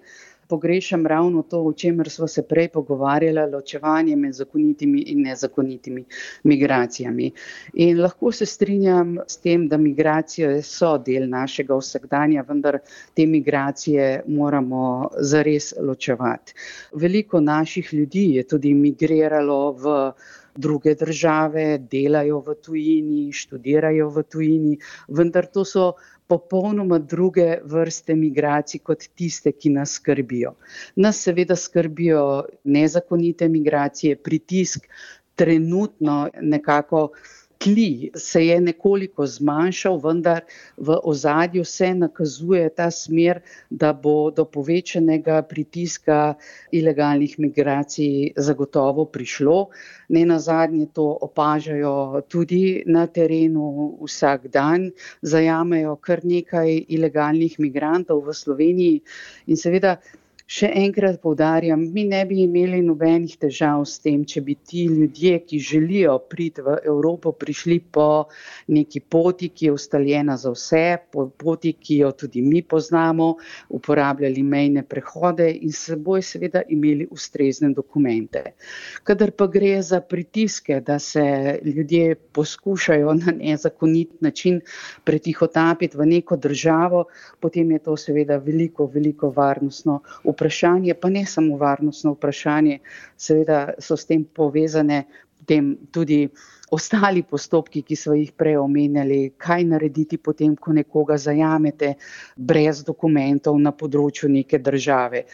pogrešam 0.48 1.06
ravno 1.06 1.42
to, 1.42 1.62
o 1.62 1.72
čemer 1.72 2.10
smo 2.10 2.28
se 2.28 2.42
prej 2.42 2.68
pogovarjali, 2.68 3.52
ločevanje 3.52 4.16
med 4.16 4.32
zakonitimi 4.34 5.00
in 5.00 5.22
nezakonitimi 5.22 6.04
migracijami. 6.44 7.30
In 7.74 8.00
lahko 8.00 8.32
se 8.32 8.46
strinjam 8.46 9.18
s 9.26 9.36
tem, 9.36 9.68
da 9.68 9.76
migracije 9.76 10.62
so 10.62 10.98
del 10.98 11.28
našega 11.28 11.76
vsakdanja, 11.76 12.44
vendar 12.48 12.78
te 13.14 13.26
migracije 13.26 14.22
moramo 14.26 15.10
zares 15.20 15.74
ločevati. 15.80 16.54
Veliko 16.92 17.40
naših 17.40 17.94
ljudi 17.94 18.34
je 18.34 18.48
tudi 18.48 18.74
migriralo 18.74 19.72
v 19.72 20.12
druge 20.56 20.94
države, 20.94 21.78
delajo 21.78 22.40
v 22.40 22.54
tujini, 22.62 23.32
študirajo 23.32 24.08
v 24.10 24.22
tujini, 24.22 24.78
vendar 25.08 25.46
to 25.46 25.64
so 25.64 25.92
popolnoma 26.26 26.98
druge 26.98 27.58
vrste 27.64 28.16
migracij 28.18 28.80
kot 28.82 29.06
tiste, 29.14 29.52
ki 29.52 29.70
nas 29.76 29.98
skrbijo. 30.00 30.56
Nas 30.96 31.20
seveda 31.22 31.56
skrbijo 31.56 32.44
nezakonite 32.64 33.48
migracije, 33.48 34.16
pritisk 34.16 34.88
trenutno 35.36 36.28
nekako 36.40 37.10
tli 37.58 38.10
se 38.14 38.46
je 38.46 38.60
nekoliko 38.60 39.26
zmanjšal, 39.26 39.98
vendar 39.98 40.40
v 40.76 40.96
ozadju 41.02 41.64
se 41.64 41.94
nakazuje 41.94 42.68
ta 42.70 42.90
smer, 42.90 43.40
da 43.70 43.92
bo 43.92 44.30
do 44.30 44.44
povečanega 44.44 45.42
pritiska 45.42 46.34
ilegalnih 46.72 47.38
migracij 47.38 48.32
zagotovo 48.36 49.04
prišlo. 49.04 49.68
Ne 50.08 50.26
na 50.26 50.38
zadnje 50.38 50.86
to 50.92 51.06
opažajo 51.20 52.22
tudi 52.28 52.82
na 52.86 53.06
terenu 53.06 53.96
vsak 54.02 54.48
dan, 54.48 54.90
zajamejo 55.22 55.96
kar 55.96 56.24
nekaj 56.24 56.84
ilegalnih 56.88 57.58
migrantov 57.58 58.22
v 58.26 58.34
Sloveniji 58.34 59.00
in 59.46 59.56
seveda 59.56 59.96
Še 60.46 60.68
enkrat 60.78 61.16
povdarjam, 61.18 61.80
mi 61.90 62.04
ne 62.06 62.20
bi 62.22 62.36
imeli 62.44 62.78
nobenih 62.86 63.32
težav 63.42 63.80
s 63.82 63.98
tem, 63.98 64.20
če 64.30 64.44
bi 64.46 64.54
ti 64.54 64.84
ljudje, 64.86 65.40
ki 65.42 65.58
želijo 65.58 66.12
priti 66.30 66.62
v 66.62 66.76
Evropo, 66.86 67.32
prišli 67.34 67.80
po 67.90 68.30
neki 68.70 69.02
poti, 69.02 69.48
ki 69.50 69.66
je 69.66 69.72
ustaljena 69.74 70.36
za 70.38 70.52
vse, 70.54 70.82
po 71.10 71.24
poti, 71.34 71.72
ki 71.74 71.98
jo 72.04 72.12
tudi 72.14 72.44
mi 72.46 72.62
poznamo, 72.62 73.26
uporabljali 73.74 74.44
mejne 74.46 74.84
prehode 74.86 75.48
in 75.50 75.74
s 75.74 75.88
seboj 75.88 76.22
seveda 76.22 76.62
imeli 76.70 77.08
ustrezne 77.10 77.72
dokumente. 77.74 78.44
Kadar 79.02 79.34
pa 79.34 79.50
gre 79.50 79.82
za 79.82 79.98
pritiske, 79.98 80.78
da 80.78 81.00
se 81.02 81.26
ljudje 81.64 82.14
poskušajo 82.38 83.16
na 83.18 83.34
nezakonit 83.34 84.22
način 84.22 84.62
pretihotapiti 85.02 85.98
v 85.98 86.06
neko 86.14 86.38
državo, 86.38 87.08
potem 87.42 87.74
je 87.74 87.82
to 87.90 87.98
seveda 87.98 88.38
veliko, 88.38 88.86
veliko 88.86 89.34
varnostno 89.34 89.98
vprašanje 90.22 90.35
vprašanje, 90.36 90.94
pa 90.94 91.10
ne 91.10 91.24
samo 91.26 91.56
varnostno 91.56 92.12
vprašanje, 92.12 92.78
seveda 93.16 93.64
so 93.80 93.96
s 93.96 94.06
tem 94.06 94.24
povezane 94.24 95.04
tem 95.46 95.76
tudi 95.90 96.28
ostali 96.76 97.22
postopki, 97.22 97.82
ki 97.82 97.96
smo 97.96 98.16
jih 98.18 98.32
prej 98.36 98.58
omenjali, 98.60 99.20
kaj 99.46 99.64
narediti 99.72 100.18
potem, 100.18 100.56
ko 100.56 100.74
nekoga 100.76 101.16
zajamete 101.20 101.94
brez 102.36 102.82
dokumentov 102.84 103.56
na 103.60 103.72
področju 103.72 104.32
neke 104.32 104.60
države 104.60 105.24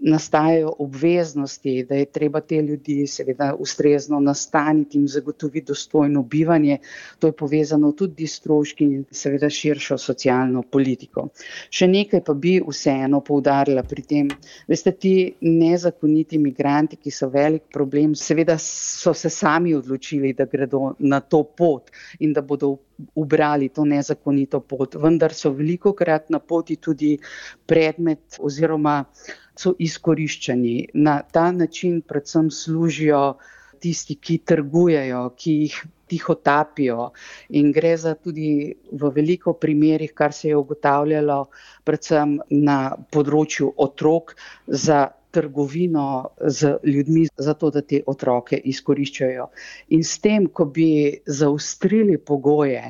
nastajajo 0.00 0.72
obveznosti, 0.78 1.84
da 1.88 1.94
je 1.94 2.04
treba 2.04 2.40
te 2.40 2.62
ljudi 2.62 3.06
seveda 3.06 3.54
ustrezno 3.58 4.20
nastaniti 4.20 4.98
in 4.98 5.08
zagotoviti 5.08 5.66
dostojno 5.66 6.22
bivanje. 6.22 6.78
To 7.18 7.26
je 7.26 7.32
povezano 7.32 7.92
tudi 7.92 8.26
s 8.26 8.36
stroški 8.36 8.84
in 8.84 9.04
seveda 9.10 9.50
širšo 9.50 9.98
socialno 9.98 10.62
politiko. 10.62 11.28
Še 11.70 11.86
nekaj 11.88 12.24
pa 12.24 12.34
bi 12.34 12.56
vseeno 12.68 13.20
poudarila 13.20 13.82
pri 13.82 14.02
tem. 14.02 14.30
Veste, 14.68 14.92
ti 14.92 15.34
nezakoniti 15.40 16.38
migranti, 16.38 16.96
ki 16.96 17.10
so 17.10 17.28
velik 17.28 17.68
problem, 17.72 18.14
seveda 18.14 18.56
so 18.58 19.14
se 19.14 19.30
sami 19.30 19.74
odločili, 19.74 20.32
da 20.32 20.48
gredo 20.50 20.81
na 20.98 21.20
to 21.20 21.42
pot 21.44 21.90
in 22.20 22.32
da 22.32 22.42
bodo 22.42 22.72
ubrali 23.14 23.68
to 23.68 23.84
nezakonito 23.84 24.60
pot, 24.60 24.94
vendar 24.94 25.34
so 25.34 25.52
veliko 25.52 25.92
krat 25.92 26.30
na 26.30 26.38
poti 26.38 26.76
tudi 26.76 27.16
predmet 27.66 28.38
oziroma 28.40 28.96
so 29.56 29.74
izkoriščeni. 29.78 30.76
Na 30.94 31.22
ta 31.22 31.50
način 31.52 32.00
predvsem 32.02 32.50
služijo 32.50 33.22
tisti, 33.82 34.14
ki 34.14 34.38
trgujejo, 34.46 35.22
ki 35.36 35.56
jih 35.64 35.80
tiho 36.12 36.34
tapijo. 36.34 37.10
In 37.58 37.72
gre 37.72 37.96
za 37.96 38.14
tudi 38.14 38.74
v 38.92 39.10
veliko 39.16 39.54
primerih, 39.54 40.12
kar 40.14 40.34
se 40.36 40.50
je 40.52 40.58
ugotavljalo, 40.60 41.38
predvsem 41.88 42.36
na 42.50 42.78
področju 43.10 43.72
otrok, 43.86 44.36
za 44.68 45.06
trgovino 45.32 46.28
z 46.40 46.74
ljudmi, 46.84 47.26
zato 47.36 47.70
da 47.70 47.80
te 47.82 48.02
otroke 48.06 48.58
izkoriščajo. 48.72 49.46
In 49.96 50.04
s 50.04 50.20
tem, 50.20 50.46
ko 50.46 50.66
bi 50.68 50.88
zaustrili 51.26 52.18
pogoje 52.18 52.82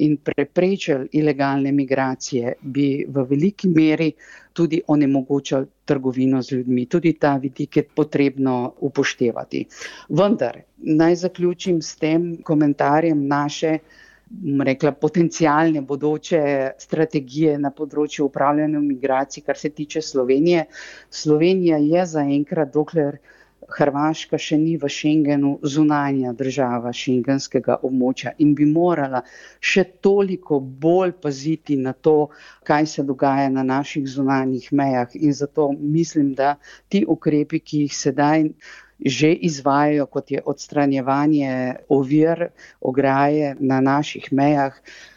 in 0.00 0.16
preprečili 0.24 1.08
ilegalne 1.20 1.72
migracije, 1.72 2.54
bi 2.62 2.86
v 3.08 3.26
veliki 3.30 3.68
meri 3.68 4.12
tudi 4.52 4.80
onemogočali 4.86 5.66
trgovino 5.84 6.42
z 6.42 6.56
ljudmi. 6.58 6.86
Tudi 6.86 7.12
ta 7.12 7.36
vidik 7.36 7.76
je 7.76 7.84
potrebno 7.84 8.56
upoštevati. 8.80 9.64
Vendar 10.08 10.62
naj 10.76 11.14
zaključim 11.26 11.82
s 11.82 11.96
tem 11.96 12.36
komentarjem 12.42 13.26
naše 13.28 13.78
rekla, 14.64 14.92
potencijalne 14.92 15.82
bodoče 15.82 16.42
strategije 16.78 17.58
na 17.58 17.70
področju 17.74 18.28
upravljanja 18.28 18.80
migracij, 18.80 19.42
kar 19.46 19.58
se 19.58 19.70
tiče 19.70 20.02
Slovenije. 20.02 20.64
Slovenija 21.10 21.78
je 21.82 22.06
zaenkrat, 22.06 22.72
dokler 22.74 23.18
Hrvaška 23.70 24.38
še 24.38 24.56
ni 24.58 24.76
v 24.82 24.88
Schengenu, 24.90 25.50
zunanja 25.62 26.32
država 26.34 26.90
šengenskega 26.96 27.76
območja 27.86 28.32
in 28.42 28.54
bi 28.58 28.66
morala 28.66 29.20
še 29.72 29.84
toliko 30.06 30.58
bolj 30.84 31.12
paziti 31.26 31.76
na 31.76 31.92
to, 31.92 32.30
kaj 32.66 32.88
se 32.94 33.04
dogaja 33.06 33.50
na 33.52 33.62
naših 33.62 34.08
zunanjih 34.08 34.70
mejah. 34.72 35.14
In 35.14 35.36
zato 35.42 35.70
mislim, 35.78 36.34
da 36.34 36.56
ti 36.88 37.04
ukrepi, 37.06 37.60
ki 37.60 37.84
jih 37.84 37.96
sedaj 37.96 38.48
že 39.06 39.32
izvajajo, 39.32 40.06
kot 40.06 40.30
je 40.30 40.42
odstranjevanje 40.44 41.74
ovir, 41.88 42.48
ograje 42.80 43.56
na 43.60 43.80
naših 43.80 44.32
mejah, 44.32 44.76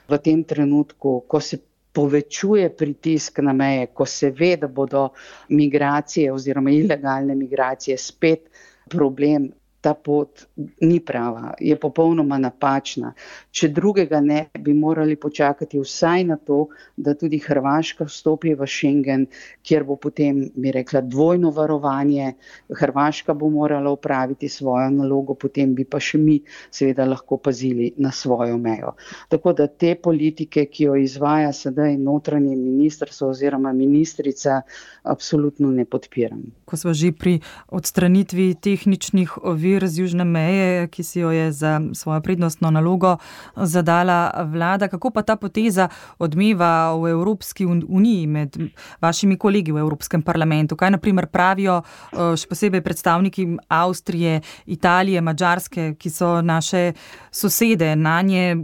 v 0.10 0.18
tem 0.18 0.44
trenutku, 0.44 1.24
ko 1.28 1.40
se 1.40 1.60
povečuje 1.94 2.70
pritisk 2.70 3.40
na 3.40 3.54
meje, 3.54 3.88
ko 3.94 4.06
se 4.06 4.32
ve, 4.32 4.56
da 4.58 4.68
bodo 4.68 5.10
migracije 5.50 6.34
oziroma 6.34 6.72
ilegalne 6.72 7.36
migracije 7.36 7.98
spet 7.98 8.50
problem 8.90 9.52
ta 9.84 9.94
pot 9.94 10.46
ni 10.82 11.00
prava, 11.04 11.54
je 11.60 11.76
popolnoma 11.76 12.38
napačna. 12.40 13.12
Če 13.52 13.68
drugega 13.76 14.22
ne, 14.24 14.46
bi 14.64 14.72
morali 14.74 15.18
počakati 15.20 15.82
vsaj 15.82 16.24
na 16.30 16.38
to, 16.40 16.70
da 16.96 17.14
tudi 17.20 17.42
Hrvaška 17.44 18.08
vstopi 18.08 18.54
v 18.56 18.68
Schengen, 18.68 19.26
kjer 19.68 19.84
bo 19.84 19.98
potem, 20.00 20.40
bi 20.56 20.72
rekla, 20.72 21.02
dvojno 21.04 21.52
varovanje. 21.52 22.32
Hrvaška 22.72 23.36
bo 23.36 23.50
morala 23.52 23.92
upraviti 23.92 24.50
svojo 24.50 24.88
nalogo, 24.96 25.36
potem 25.36 25.76
bi 25.76 25.84
pa 25.84 26.00
še 26.00 26.22
mi 26.22 26.40
seveda 26.72 27.04
lahko 27.10 27.42
pazili 27.44 27.92
na 27.98 28.14
svojo 28.16 28.56
mejo. 28.58 28.96
Tako 29.34 29.54
da 29.58 29.68
te 29.68 29.96
politike, 30.00 30.66
ki 30.72 30.88
jo 30.88 30.96
izvaja 31.02 31.52
sedaj 31.54 31.98
notranje 32.00 32.56
ministrstvo 32.56 33.34
oziroma 33.36 33.74
ministrica, 33.76 34.62
absolutno 35.04 35.72
ne 35.76 35.84
podpiram. 35.86 36.44
Ko 36.66 36.80
smo 36.80 36.94
že 36.94 37.12
pri 37.12 37.40
odstranitvi 37.68 38.54
tehničnih 38.56 39.38
ovir, 39.44 39.73
vir 39.74 39.88
z 39.88 40.04
južne 40.04 40.26
meje, 40.26 40.88
ki 40.88 41.04
si 41.04 41.20
jo 41.20 41.32
je 41.32 41.52
za 41.52 41.82
svojo 41.94 42.22
prednostno 42.22 42.72
nalogo 42.72 43.18
zadala 43.56 44.46
vlada. 44.46 44.88
Kako 44.88 45.12
pa 45.12 45.22
ta 45.22 45.36
poteza 45.36 45.90
odmeva 46.18 46.94
v 46.96 47.12
Evropski 47.12 47.66
uniji 47.66 48.28
med 48.28 48.58
vašimi 49.02 49.38
kolegi 49.38 49.72
v 49.72 49.84
Evropskem 49.84 50.22
parlamentu? 50.22 50.76
Kaj 50.76 50.96
naprimer 50.98 51.28
pravijo 51.28 51.82
eh, 51.82 52.36
še 52.38 52.50
posebej 52.50 52.82
predstavniki 52.82 53.48
Avstrije, 53.68 54.42
Italije, 54.66 55.22
Mačarske, 55.22 55.94
ki 56.00 56.10
so 56.10 56.42
naše 56.42 56.94
sosede, 57.32 57.96
na 57.96 58.22
nje 58.22 58.58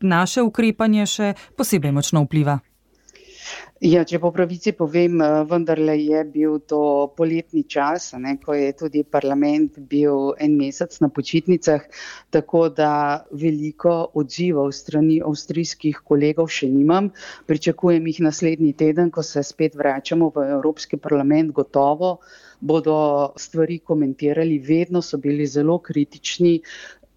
naše 0.00 0.42
ukrepanje 0.42 1.06
še 1.06 1.34
posebej 1.56 1.92
močno 1.92 2.24
vpliva? 2.26 2.58
Ja, 3.82 4.04
če 4.06 4.20
po 4.22 4.30
pravici 4.30 4.70
povem, 4.78 5.16
eh, 5.20 5.40
vendarle 5.50 5.96
je 5.98 6.20
bil 6.34 6.60
to 6.70 7.10
poletni 7.16 7.64
čas, 7.66 8.12
ne, 8.14 8.36
ko 8.38 8.54
je 8.54 8.68
tudi 8.78 9.02
parlament 9.02 9.80
bil 9.90 10.36
en 10.38 10.54
mesec 10.60 11.00
na 11.02 11.08
počitnicah, 11.08 11.82
tako 12.30 12.68
da 12.68 12.92
veliko 13.32 13.96
odzivov 14.14 14.70
strani 14.78 15.18
avstrijskih 15.26 15.98
kolegov 16.06 16.46
še 16.46 16.70
nimam. 16.70 17.10
Pričakujem 17.50 18.06
jih 18.06 18.22
naslednji 18.28 18.72
teden, 18.84 19.10
ko 19.10 19.26
se 19.26 19.42
spet 19.42 19.74
vračamo 19.74 20.30
v 20.30 20.46
Evropski 20.60 20.96
parlament, 20.96 21.50
gotovo 21.50 22.18
bodo 22.62 23.32
stvari 23.36 23.80
komentirali, 23.82 24.62
vedno 24.62 25.02
so 25.02 25.18
bili 25.18 25.46
zelo 25.46 25.80
kritični 25.82 26.60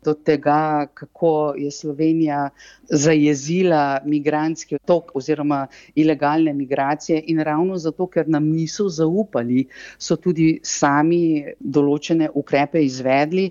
do 0.05 0.13
tega, 0.13 0.87
kako 0.93 1.53
je 1.57 1.71
Slovenija 1.71 2.49
zajezila 2.89 3.99
migranski 4.05 4.77
tok 4.85 5.15
oziroma 5.15 5.67
ilegalne 5.95 6.53
migracije 6.53 7.23
in 7.27 7.39
ravno 7.39 7.77
zato, 7.77 8.07
ker 8.07 8.29
nam 8.29 8.47
niso 8.51 8.87
zaupali, 8.89 9.65
so 9.97 10.15
tudi 10.15 10.59
sami 10.63 11.43
določene 11.59 12.29
ukrepe 12.33 12.83
izvedli, 12.85 13.49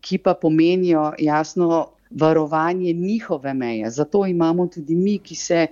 ki 0.00 0.18
pa 0.18 0.34
pomenijo 0.34 1.10
jasno 1.18 1.84
varovanje 2.10 2.92
njihove 2.92 3.54
meje. 3.54 3.90
Zato 3.90 4.26
imamo 4.26 4.66
tudi 4.66 4.94
mi, 4.94 5.18
ki 5.18 5.34
se 5.34 5.66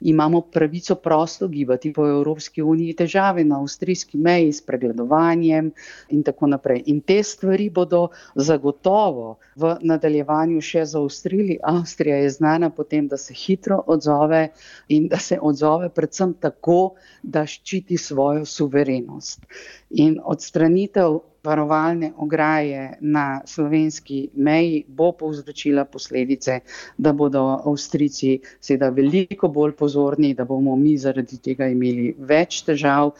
imamo 0.00 0.40
pravico 0.40 0.94
prosto 0.94 1.48
gibati 1.48 1.92
po 1.92 2.06
Evropski 2.08 2.62
uniji, 2.62 2.94
težave 2.94 3.44
na 3.44 3.60
avstrijski 3.60 4.18
meji 4.18 4.52
s 4.52 4.62
pregledovanjem 4.66 5.72
in 6.08 6.22
tako 6.22 6.46
naprej. 6.46 6.82
In 6.86 7.00
te 7.00 7.22
stvari 7.22 7.70
bodo 7.70 8.08
zagotovo 8.34 9.36
v 9.56 9.76
nadaljevanju 9.82 10.60
še 10.60 10.84
zaostrili. 10.84 11.58
Avstrija 11.62 12.16
je 12.16 12.30
znana 12.30 12.70
potem, 12.70 13.08
da 13.08 13.16
se 13.16 13.34
hitro 13.34 13.82
odzove 13.86 14.48
in 14.88 15.08
da 15.08 15.18
se 15.18 15.38
odzove 15.42 15.88
predvsem 15.88 16.34
tako, 16.40 16.94
da 17.22 17.46
ščiti 17.46 17.98
svojo 17.98 18.44
suverenost. 18.44 19.46
In 19.90 20.20
odstranitev 20.24 21.20
varovalne 21.44 22.12
ograje 22.16 22.98
na 23.00 23.40
slovenski 23.46 24.28
meji 24.34 24.84
bo 24.88 25.12
povzročila 25.12 25.84
posledice, 25.84 26.60
da 26.98 27.12
bodo 27.12 27.42
Avstrici 27.64 28.32
seveda 28.60 28.88
veliko 28.90 29.48
bolj 29.48 29.72
pozorni, 29.72 30.34
da 30.34 30.44
bomo 30.44 30.76
mi 30.76 30.96
zaradi 30.98 31.38
tega 31.38 31.68
imeli 31.68 32.14
več 32.18 32.62
težav 32.62 33.12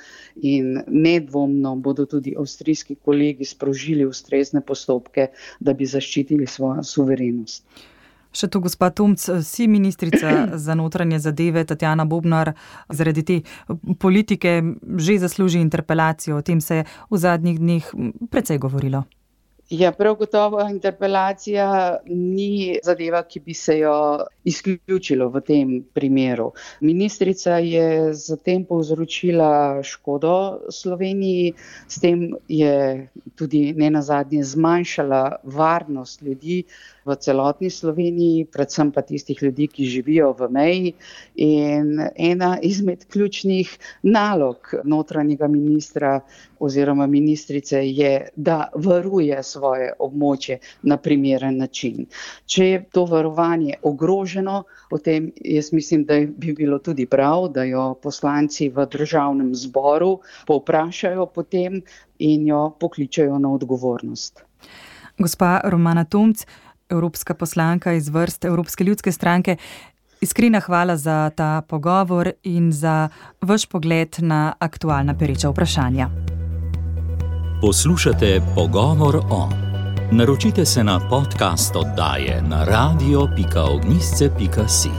in 0.43 0.75
nedvomno 0.87 1.77
bodo 1.77 2.07
tudi 2.07 2.35
avstrijski 2.39 2.95
kolegi 2.97 3.45
sprožili 3.45 4.07
ustrezne 4.07 4.61
postopke, 4.61 5.31
da 5.61 5.73
bi 5.73 5.87
zaščitili 5.87 6.47
svojo 6.47 6.85
suverenost. 6.85 7.65
Še 8.33 8.47
to, 8.47 8.61
gospod 8.63 8.95
Tomc, 8.95 9.27
si 9.43 9.67
ministrica 9.69 10.47
za 10.65 10.75
notranje 10.79 11.19
zadeve, 11.19 11.65
Tatjana 11.65 12.05
Bobnar, 12.05 12.55
zaradi 12.89 13.25
te 13.27 13.41
politike 13.99 14.61
že 14.99 15.19
zasluži 15.19 15.61
interpelacijo. 15.61 16.39
O 16.39 16.43
tem 16.43 16.61
se 16.61 16.83
je 16.83 16.85
v 17.11 17.19
zadnjih 17.19 17.59
dneh 17.59 17.95
precej 18.31 18.59
govorilo. 18.59 19.05
Ja, 19.71 19.93
prav 19.93 20.17
gotovo 20.19 20.65
interpelacija 20.67 21.99
ni 22.07 22.79
zadeva, 22.83 23.21
ki 23.23 23.41
bi 23.41 23.55
se 23.55 23.77
jo 23.79 23.93
izključilo 24.45 25.29
v 25.31 25.41
tem 25.47 25.75
primeru. 25.95 26.49
Ministrica 26.81 27.59
je 27.63 28.11
zatem 28.15 28.65
povzročila 28.67 29.83
škodo 29.87 30.59
Sloveniji, 30.75 31.53
s 31.87 32.01
tem 32.03 32.33
je 32.49 33.07
tudi 33.39 33.73
ne 33.77 33.91
nazadnje 33.91 34.43
zmanjšala 34.43 35.37
varnost 35.45 36.23
ljudi 36.23 36.65
v 37.05 37.17
celotni 37.17 37.71
Sloveniji, 37.71 38.45
predvsem 38.53 38.93
pa 38.93 39.03
tistih 39.03 39.43
ljudi, 39.43 39.69
ki 39.69 39.85
živijo 39.85 40.33
v 40.39 40.49
meji. 40.51 40.93
In 41.35 42.01
ena 42.15 42.59
izmed 42.63 43.07
ključnih 43.13 43.79
nalog 44.03 44.75
notranjega 44.85 45.49
ministra 45.49 46.21
oziroma 46.61 47.07
ministrice 47.07 47.81
je, 47.89 48.29
da 48.37 48.69
varuje 48.75 49.43
svoje 49.43 49.93
območje 49.99 50.59
na 50.83 50.97
primeren 50.97 51.57
način. 51.57 52.07
Če 52.47 52.67
je 52.67 52.83
to 52.93 53.05
varovanje 53.09 53.79
ogroženo, 53.83 54.65
potem 54.91 55.31
jaz 55.41 55.73
mislim, 55.73 56.05
da 56.05 56.21
bi 56.27 56.53
bilo 56.53 56.79
tudi 56.79 57.07
prav, 57.07 57.49
da 57.55 57.65
jo 57.65 57.95
poslanci 58.03 58.69
v 58.69 58.87
državnem 58.93 59.55
zboru 59.55 60.19
povprašajo 60.47 61.27
potem 61.27 61.81
in 62.19 62.47
jo 62.47 62.71
pokličajo 62.81 63.39
na 63.39 63.53
odgovornost. 63.53 64.45
Gospa 65.19 65.61
Romana 65.65 66.05
Tomc, 66.05 66.45
evropska 66.91 67.35
poslanka 67.35 67.93
iz 67.93 68.09
vrst 68.09 68.45
Evropske 68.45 68.85
ljudske 68.85 69.13
stranke. 69.13 69.57
Iskrena 70.21 70.61
hvala 70.61 70.97
za 70.97 71.31
ta 71.37 71.63
pogovor 71.69 72.31
in 72.43 72.73
za 72.73 73.09
vaš 73.41 73.67
pogled 73.67 74.17
na 74.19 74.53
aktualna 74.59 75.15
pereča 75.15 75.49
vprašanja. 75.49 76.11
Poslušate 77.61 78.43
pogovor 78.55 79.17
o. 79.17 79.49
Naročite 80.13 80.65
se 80.65 80.85
na 80.85 81.09
podcast 81.11 81.77
oddaje 81.77 82.43
na 82.43 82.65
radio.ognisce.si. 82.65 84.91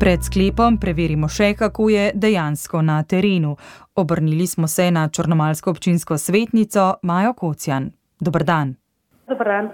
Pred 0.00 0.24
sklepom 0.24 0.78
preverimo 0.78 1.28
še, 1.28 1.54
kako 1.56 1.88
je 1.88 2.12
dejansko 2.14 2.82
na 2.82 3.02
terenu. 3.02 3.56
Obrnili 3.94 4.46
smo 4.46 4.68
se 4.68 4.90
na 4.90 5.08
črnomalsko 5.08 5.70
občinsko 5.70 6.18
svetnico 6.18 6.94
Majo 7.02 7.32
Kocjan. 7.32 7.90
Dobr 8.20 8.44
dan. 8.44 8.85
Dobar 9.28 9.46
dan. 9.46 9.70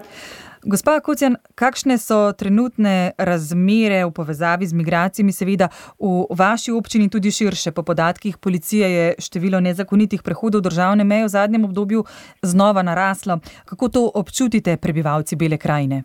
Gospa 0.65 0.95
Kucjan, 1.03 1.35
kakšne 1.59 1.97
so 1.99 2.31
trenutne 2.39 3.11
razmere 3.19 3.99
v 4.07 4.11
povezavi 4.15 4.65
z 4.65 4.73
migracijami, 4.73 5.33
seveda 5.35 5.67
v 5.99 6.23
vaši 6.31 6.71
občini 6.71 7.09
tudi 7.11 7.31
širše? 7.31 7.73
Po 7.75 7.83
podatkih 7.83 8.37
policije 8.37 8.87
je 8.91 9.05
število 9.19 9.59
nezakonitih 9.59 10.23
prehodov 10.23 10.63
državne 10.63 11.03
meje 11.03 11.27
v 11.27 11.33
zadnjem 11.35 11.65
obdobju 11.67 12.05
znova 12.41 12.81
naraslo. 12.81 13.39
Kako 13.65 13.89
to 13.89 14.01
občutite, 14.15 14.77
prebivalci 14.77 15.35
Bele 15.35 15.57
krajine? 15.57 16.03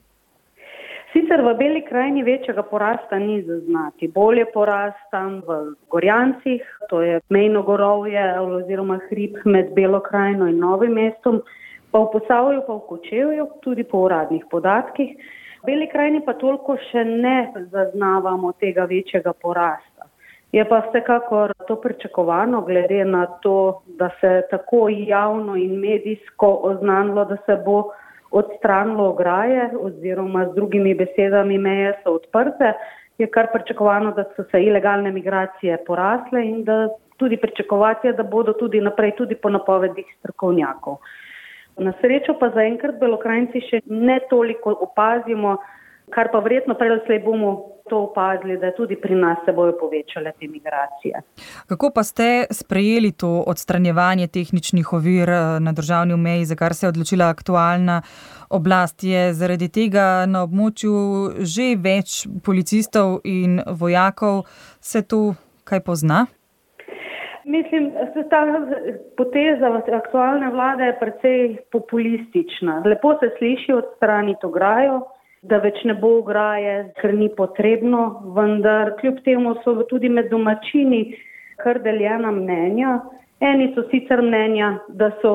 Sicer 1.12 1.40
v 1.40 1.54
Beli 1.56 1.84
krajini 1.88 2.22
večjega 2.22 2.62
porasta 2.62 3.18
ni 3.18 3.42
zaznati. 3.42 4.10
Bolje 4.12 4.44
porastam 4.52 5.40
v 5.46 5.72
Gorjancih, 5.88 6.66
to 6.90 7.00
je 7.02 7.20
mejno 7.28 7.62
gorovje 7.62 8.40
oziroma 8.40 8.98
hrib 9.08 9.38
med 9.44 9.72
Belo 9.74 10.02
krajino 10.04 10.50
in 10.50 10.58
Novim 10.58 10.92
mestom 10.92 11.40
pa 11.90 11.98
v 11.98 12.10
Posavju, 12.12 12.62
pa 12.66 12.74
v 12.74 12.86
Kočevju, 12.88 13.46
tudi 13.60 13.84
po 13.84 14.04
uradnih 14.06 14.44
podatkih. 14.50 15.16
V 15.62 15.66
Beli 15.66 15.88
krajini 15.90 16.20
pa 16.24 16.34
toliko 16.38 16.76
še 16.90 17.04
ne 17.04 17.52
zaznavamo 17.70 18.52
tega 18.60 18.84
večjega 18.84 19.32
porasta. 19.32 20.06
Je 20.52 20.64
pa 20.64 20.80
vsekakor 20.86 21.52
to 21.68 21.76
pričakovano, 21.76 22.62
glede 22.64 23.04
na 23.04 23.26
to, 23.42 23.82
da 23.98 24.08
se 24.20 24.42
tako 24.50 24.88
javno 24.88 25.56
in 25.56 25.76
medijsko 25.80 26.48
oznanilo, 26.70 27.24
da 27.24 27.36
se 27.46 27.58
bo 27.66 27.90
odstranilo 28.30 29.10
ograje 29.10 29.70
oziroma 29.80 30.46
z 30.48 30.54
drugimi 30.54 30.94
besedami 30.94 31.58
meje 31.58 31.92
so 32.02 32.14
odprte, 32.16 32.72
je 33.18 33.26
kar 33.26 33.48
pričakovano, 33.52 34.12
da 34.12 34.24
so 34.36 34.44
se 34.50 34.62
ilegalne 34.62 35.12
migracije 35.12 35.78
porasle 35.86 36.44
in 36.44 36.64
da 36.64 36.88
tudi 37.16 37.36
pričakovati 37.36 38.06
je, 38.06 38.12
da 38.12 38.22
bodo 38.22 38.52
tudi 38.52 38.80
naprej, 38.80 39.16
tudi 39.16 39.34
po 39.34 39.50
napovedih 39.50 40.06
strokovnjakov. 40.18 40.96
Na 41.78 41.92
srečo 42.00 42.34
pa 42.40 42.50
zaenkrat 42.54 42.98
belokrajnci 43.00 43.60
še 43.70 43.82
ne 43.86 44.18
toliko 44.30 44.74
opazimo, 44.82 45.58
kar 46.10 46.30
pa 46.32 46.40
verjetno 46.42 46.74
prelej 46.74 47.20
bomo 47.24 47.78
to 47.88 47.98
opazili, 47.98 48.58
da 48.58 48.72
tudi 48.76 48.96
pri 49.00 49.14
nas 49.14 49.38
se 49.44 49.52
bojo 49.52 49.72
povečale 49.80 50.32
te 50.40 50.48
migracije. 50.48 51.22
Kako 51.66 51.90
pa 51.94 52.02
ste 52.04 52.44
sprejeli 52.50 53.12
to 53.12 53.44
odstranjevanje 53.46 54.26
tehničnih 54.26 54.92
ovir 54.92 55.30
eh, 55.30 55.60
na 55.60 55.72
državni 55.72 56.16
meji, 56.16 56.44
za 56.44 56.56
kar 56.56 56.74
se 56.74 56.86
je 56.86 56.88
odločila 56.88 57.28
aktualna 57.28 58.02
oblast? 58.50 59.04
Je 59.04 59.34
zaradi 59.34 59.68
tega 59.68 60.26
na 60.26 60.42
območju 60.44 60.94
že 61.40 61.74
več 61.76 62.26
policistov 62.44 63.20
in 63.24 63.60
vojakov, 63.66 64.44
se 64.80 65.02
to 65.02 65.34
kaj 65.64 65.80
pozna? 65.80 66.26
Mislim, 67.48 67.90
da 67.90 68.22
ta 68.28 68.40
poteza 69.16 69.82
aktualne 69.96 70.50
vlade 70.50 70.84
je 70.84 70.98
precej 71.00 71.56
populistična. 71.72 72.82
Lepo 72.84 73.14
se 73.20 73.30
sliši 73.38 73.72
odstraniti 73.72 74.46
ograjo, 74.46 75.00
da 75.42 75.56
več 75.58 75.80
ne 75.88 75.94
bo 75.94 76.10
ograje, 76.18 76.74
ker 77.00 77.14
ni 77.14 77.30
potrebno, 77.36 78.02
vendar 78.36 78.92
kljub 79.00 79.22
temu 79.24 79.54
so 79.64 79.74
tudi 79.88 80.10
med 80.12 80.28
domačini 80.28 81.00
kar 81.62 81.80
deljena 81.80 82.30
mnenja. 82.36 82.98
Eni 83.40 83.72
so 83.74 83.86
sicer 83.88 84.20
mnenja, 84.22 84.74
da 84.88 85.08
so 85.22 85.34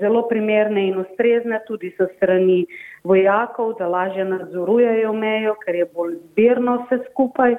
zelo 0.00 0.22
primerne 0.32 0.86
in 0.88 0.96
ustrezne 1.02 1.60
tudi 1.68 1.92
so 1.98 2.08
strani 2.16 2.62
vojakov, 3.04 3.74
da 3.78 3.90
lažje 3.90 4.24
nadzorujejo 4.24 5.12
mejo, 5.12 5.58
ker 5.66 5.82
je 5.82 5.92
bolj 5.92 6.16
zbirno 6.30 6.86
vse 6.86 7.02
skupaj. 7.10 7.58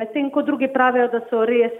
Medtem 0.00 0.30
ko 0.30 0.42
drugi 0.42 0.72
pravijo, 0.72 1.10
da 1.12 1.20
so 1.28 1.44
res 1.44 1.76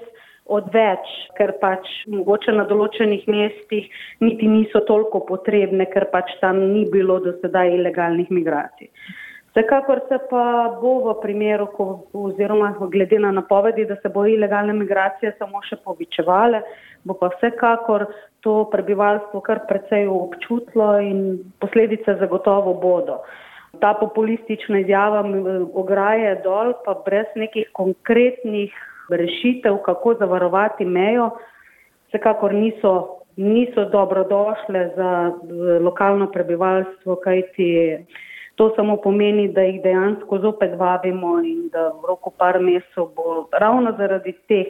odveč, 0.47 1.11
ker 1.39 1.55
pač 1.61 1.89
mogoče 2.13 2.53
na 2.53 2.65
določenih 2.69 3.25
mestih 3.31 3.89
niti 4.21 4.49
niso 4.49 4.85
toliko 4.89 5.23
potrebne, 5.25 5.87
ker 5.93 6.11
pač 6.13 6.35
tam 6.41 6.61
ni 6.73 6.85
bilo 6.91 7.19
do 7.25 7.33
sedaj 7.41 7.73
ilegalnih 7.79 8.31
migracij. 8.31 8.91
Vsekakor 9.55 10.01
se 10.09 10.19
pa 10.31 10.45
bo 10.83 10.97
v 11.05 11.13
primeru, 11.23 11.69
ko, 11.77 11.85
oziroma 12.13 12.73
glede 12.91 13.21
na 13.23 13.31
napovedi, 13.31 13.85
da 13.87 13.95
se 14.03 14.11
bo 14.11 14.27
ilegalne 14.27 14.75
migracije 14.75 15.31
samo 15.39 15.63
še 15.63 15.79
povečevale, 15.85 16.61
bo 17.07 17.15
pa 17.15 17.31
vsekakor 17.37 18.09
to 18.43 18.65
prebivalstvo 18.73 19.41
kar 19.47 19.63
precej 19.69 20.09
občutlo 20.11 20.97
in 20.99 21.39
posledice 21.63 22.17
zagotovo 22.19 22.75
bodo. 22.75 23.21
Ta 23.79 23.95
populistična 24.01 24.83
izjava 24.83 25.23
ograje 25.73 26.35
dol, 26.43 26.75
pa 26.83 26.99
brez 27.07 27.31
nekih 27.39 27.71
konkretnih 27.79 28.75
rešitev, 29.11 29.77
kako 29.85 30.15
zavarovati 30.15 30.85
mejo, 30.85 31.31
vsekakor 32.09 32.55
niso 32.55 33.25
niso 33.37 33.85
dobrodošle 33.85 34.91
za 34.97 35.33
lokalno 35.81 36.27
prebivalstvo, 36.33 37.17
kajti 37.17 37.99
to 38.55 38.73
samo 38.77 38.97
pomeni, 38.97 39.49
da 39.49 39.63
jih 39.63 39.83
dejansko 39.83 40.39
zopet 40.39 40.79
vabimo 40.79 41.41
in 41.41 41.69
da 41.73 41.89
v 41.89 42.07
roku 42.09 42.31
par 42.31 42.61
mesecev 42.61 43.09
bo 43.17 43.49
ravno 43.53 43.95
zaradi 43.99 44.33
teh 44.49 44.67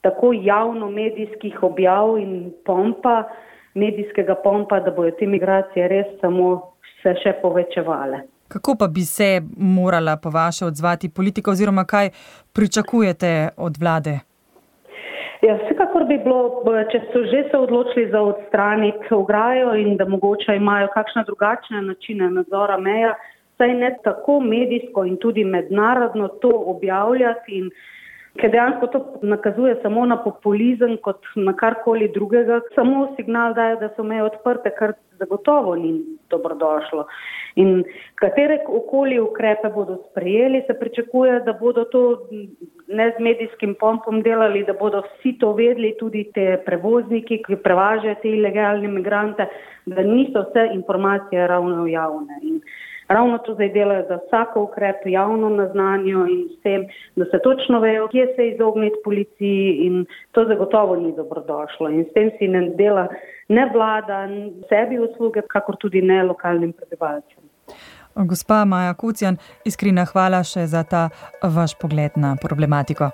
tako 0.00 0.32
javno 0.32 0.90
medijskih 0.90 1.62
objav 1.62 2.18
in 2.18 2.52
pompa, 2.64 3.22
medijskega 3.74 4.34
pompa, 4.34 4.80
da 4.80 4.90
bojo 4.90 5.10
te 5.10 5.26
migracije 5.26 5.88
res 5.88 6.06
samo 6.20 6.74
se 7.02 7.14
še 7.22 7.32
povečevale. 7.42 8.20
Kako 8.54 8.76
pa 8.78 8.86
bi 8.86 9.00
se 9.00 9.42
morala 9.56 10.16
po 10.16 10.30
vaše 10.30 10.64
odzvati 10.64 11.08
politika 11.08 11.50
oziroma 11.50 11.84
kaj 11.84 12.10
pričakujete 12.52 13.48
od 13.56 13.76
vlade? 13.80 14.18
Ja, 15.42 15.56
vsekakor 15.64 16.04
bi 16.08 16.18
bilo, 16.24 16.62
če 16.92 17.00
so 17.12 17.24
že 17.32 17.40
se 17.50 17.56
odločili 17.58 18.10
za 18.10 18.20
odstraniti 18.22 19.10
ograjo 19.14 19.74
in 19.74 19.96
da 19.96 20.06
mogoče 20.08 20.54
imajo 20.56 20.88
kakšne 20.94 21.24
drugačne 21.26 21.82
načine 21.82 22.30
nadzora 22.30 22.78
meja, 22.78 23.14
saj 23.58 23.74
ne 23.74 23.90
tako 24.04 24.38
medijsko 24.40 25.04
in 25.04 25.16
tudi 25.16 25.44
mednarodno 25.44 26.28
to 26.28 26.52
objavljati 26.76 27.58
in 27.58 27.70
ker 28.40 28.50
dejansko 28.50 28.86
to 28.86 29.00
nakazuje 29.22 29.76
samo 29.82 30.06
na 30.06 30.16
populizem 30.16 30.96
kot 31.02 31.22
na 31.36 31.52
karkoli 31.52 32.08
drugega, 32.14 32.60
samo 32.74 33.06
signal 33.16 33.54
daje, 33.54 33.76
da 33.80 33.88
so 33.96 34.02
meje 34.02 34.22
odprte, 34.26 34.72
kar 34.78 34.94
zagotovo 35.18 35.74
ni 35.76 35.92
dobrodošlo. 36.30 37.06
In 37.62 37.84
katere 38.18 38.58
okoli 38.66 39.20
ukrepe 39.20 39.68
bodo 39.74 39.96
sprejeli, 40.10 40.64
se 40.66 40.74
pričakuje, 40.80 41.40
da 41.46 41.52
bodo 41.52 41.84
to 41.84 42.02
ne 42.88 43.10
z 43.16 43.22
medijskim 43.22 43.76
pompom 43.80 44.22
delali, 44.22 44.64
da 44.64 44.72
bodo 44.72 45.02
vsi 45.06 45.36
to 45.38 45.52
vedeli, 45.52 45.94
tudi 45.98 46.24
te 46.34 46.58
prevozniki, 46.66 47.42
ki 47.46 47.60
prevažajo 47.62 48.16
te 48.22 48.34
ilegalne 48.34 48.90
imigrante, 48.90 49.46
da 49.86 50.02
niso 50.02 50.42
vse 50.48 50.68
informacije 50.74 51.46
ravno 51.46 51.86
javne. 51.86 52.40
In 52.42 52.60
ravno 53.08 53.38
to 53.38 53.54
zdaj 53.54 53.68
delajo, 53.72 54.06
da 54.08 54.18
vsako 54.26 54.62
ukrep 54.62 55.06
javno 55.06 55.48
naznanijo 55.48 56.26
in 56.26 56.48
s 56.48 56.62
tem, 56.62 56.86
da 57.16 57.24
se 57.24 57.38
točno 57.42 57.80
vejo, 57.80 58.08
kje 58.08 58.26
se 58.36 58.48
izogniti 58.48 58.96
policiji 59.04 59.76
in 59.86 60.06
to 60.32 60.44
zagotovo 60.44 60.96
ni 60.96 61.12
dobrodošlo. 61.16 61.88
In 61.88 62.04
s 62.04 62.12
tem 62.14 62.30
si 62.38 62.48
ne 62.48 62.68
dela 62.68 63.08
ne 63.48 63.70
vlada, 63.72 64.28
sebi 64.68 64.98
usluge, 64.98 65.42
kakor 65.48 65.76
tudi 65.76 66.02
ne 66.02 66.22
lokalnim 66.22 66.72
prebivalcem. 66.72 67.44
Gospa 68.14 68.64
Maja 68.64 68.94
Kucijan, 68.94 69.36
iskrena 69.64 70.04
hvala 70.06 70.44
še 70.46 70.66
za 70.70 70.84
ta 70.86 71.08
vaš 71.42 71.74
pogled 71.80 72.14
na 72.16 72.36
problematiko. 72.40 73.10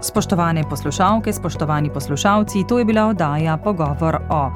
Spoštovane 0.00 0.62
poslušalke, 0.70 1.32
spoštovani 1.32 1.90
poslušalci, 1.90 2.64
to 2.68 2.78
je 2.78 2.84
bila 2.84 3.06
oddaja 3.06 3.56
Pogovor 3.56 4.18
o. 4.30 4.50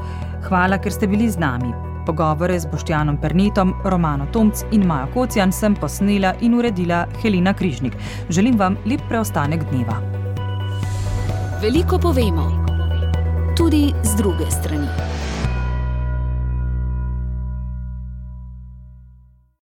Hvala, 0.49 0.79
ker 0.79 0.93
ste 0.93 1.07
bili 1.07 1.31
z 1.31 1.41
nami. 1.41 1.73
Pogovore 2.07 2.59
z 2.61 2.67
Boštjanom 2.67 3.17
Pernetom, 3.21 3.75
Romano 3.85 4.27
Tomc 4.33 4.65
in 4.73 4.87
Majo 4.87 5.09
Kocijan 5.15 5.53
sem 5.53 5.75
posnela 5.77 6.35
in 6.41 6.55
uredila 6.55 7.07
Helena 7.23 7.55
Križnik. 7.55 7.97
Želim 8.29 8.59
vam 8.59 8.77
lep 8.87 9.01
preostanek 9.09 9.65
dneva. 9.71 10.01
Veliko 11.63 11.99
povemo, 11.99 12.51
tudi 13.57 13.93
z 14.03 14.17
druge 14.17 14.51
strani. 14.51 14.89